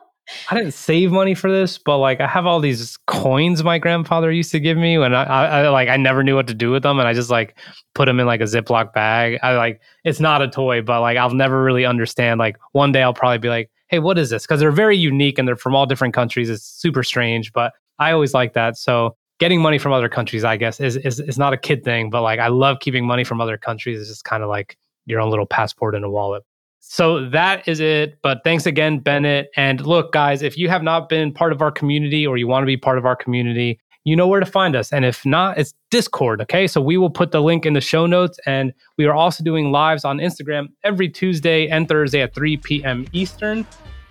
I 0.49 0.55
didn't 0.55 0.73
save 0.73 1.11
money 1.11 1.35
for 1.35 1.51
this, 1.51 1.77
but 1.77 1.97
like 1.97 2.21
I 2.21 2.27
have 2.27 2.45
all 2.45 2.59
these 2.59 2.97
coins 3.07 3.63
my 3.63 3.77
grandfather 3.77 4.31
used 4.31 4.51
to 4.51 4.59
give 4.59 4.77
me 4.77 4.97
when 4.97 5.13
I, 5.13 5.23
I, 5.23 5.45
I, 5.45 5.69
like 5.69 5.89
I 5.89 5.97
never 5.97 6.23
knew 6.23 6.35
what 6.35 6.47
to 6.47 6.53
do 6.53 6.71
with 6.71 6.83
them, 6.83 6.99
and 6.99 7.07
I 7.07 7.13
just 7.13 7.29
like 7.29 7.57
put 7.93 8.05
them 8.05 8.19
in 8.19 8.25
like 8.25 8.41
a 8.41 8.45
Ziploc 8.45 8.93
bag. 8.93 9.39
I 9.43 9.55
like 9.55 9.81
it's 10.03 10.19
not 10.19 10.41
a 10.41 10.47
toy, 10.47 10.81
but 10.81 11.01
like 11.01 11.17
I'll 11.17 11.33
never 11.33 11.61
really 11.63 11.85
understand. 11.85 12.39
Like 12.39 12.57
one 12.71 12.91
day 12.91 13.03
I'll 13.03 13.13
probably 13.13 13.37
be 13.37 13.49
like, 13.49 13.69
hey, 13.93 13.99
what 13.99 14.17
is 14.17 14.31
this? 14.31 14.41
Because 14.41 14.59
they're 14.59 14.71
very 14.71 14.97
unique 14.97 15.37
and 15.37 15.47
they're 15.47 15.55
from 15.55 15.75
all 15.75 15.85
different 15.85 16.15
countries. 16.15 16.49
It's 16.49 16.63
super 16.63 17.03
strange, 17.03 17.53
but 17.53 17.73
I 17.99 18.11
always 18.11 18.33
like 18.33 18.53
that. 18.53 18.75
So 18.75 19.15
getting 19.39 19.61
money 19.61 19.77
from 19.77 19.93
other 19.93 20.09
countries, 20.09 20.43
I 20.43 20.57
guess, 20.57 20.79
is 20.79 20.95
is, 20.95 21.19
is 21.19 21.37
not 21.37 21.53
a 21.53 21.57
kid 21.57 21.83
thing, 21.83 22.09
but 22.09 22.23
like 22.23 22.39
I 22.39 22.47
love 22.47 22.79
keeping 22.79 23.05
money 23.05 23.23
from 23.23 23.39
other 23.39 23.55
countries. 23.55 23.99
It's 23.99 24.09
just 24.09 24.25
kind 24.25 24.41
of 24.41 24.49
like 24.49 24.79
your 25.05 25.21
own 25.21 25.29
little 25.29 25.45
passport 25.45 25.93
in 25.93 26.03
a 26.03 26.09
wallet. 26.09 26.41
So 26.79 27.29
that 27.29 27.67
is 27.67 27.79
it. 27.79 28.17
But 28.23 28.39
thanks 28.43 28.65
again, 28.65 28.97
Bennett. 28.97 29.49
And 29.55 29.85
look, 29.85 30.11
guys, 30.11 30.41
if 30.41 30.57
you 30.57 30.69
have 30.69 30.81
not 30.81 31.07
been 31.07 31.31
part 31.31 31.51
of 31.51 31.61
our 31.61 31.71
community 31.71 32.25
or 32.25 32.35
you 32.35 32.47
want 32.47 32.63
to 32.63 32.67
be 32.67 32.77
part 32.77 32.97
of 32.97 33.05
our 33.05 33.15
community, 33.15 33.79
you 34.03 34.15
know 34.15 34.27
where 34.27 34.39
to 34.39 34.45
find 34.45 34.75
us. 34.75 34.91
And 34.91 35.05
if 35.05 35.25
not, 35.25 35.57
it's 35.57 35.73
Discord. 35.89 36.41
Okay. 36.41 36.67
So 36.67 36.81
we 36.81 36.97
will 36.97 37.09
put 37.09 37.31
the 37.31 37.41
link 37.41 37.65
in 37.65 37.73
the 37.73 37.81
show 37.81 38.05
notes. 38.05 38.39
And 38.45 38.73
we 38.97 39.05
are 39.05 39.13
also 39.13 39.43
doing 39.43 39.71
lives 39.71 40.03
on 40.05 40.17
Instagram 40.17 40.67
every 40.83 41.09
Tuesday 41.09 41.67
and 41.67 41.87
Thursday 41.87 42.21
at 42.21 42.33
3 42.33 42.57
p.m. 42.57 43.07
Eastern. 43.13 43.65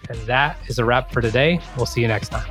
And 0.09 0.19
that 0.21 0.59
is 0.69 0.79
a 0.79 0.85
wrap 0.85 1.13
for 1.13 1.21
today. 1.21 1.61
We'll 1.77 1.87
see 1.87 2.01
you 2.01 2.09
next 2.09 2.31
time. 2.31 2.49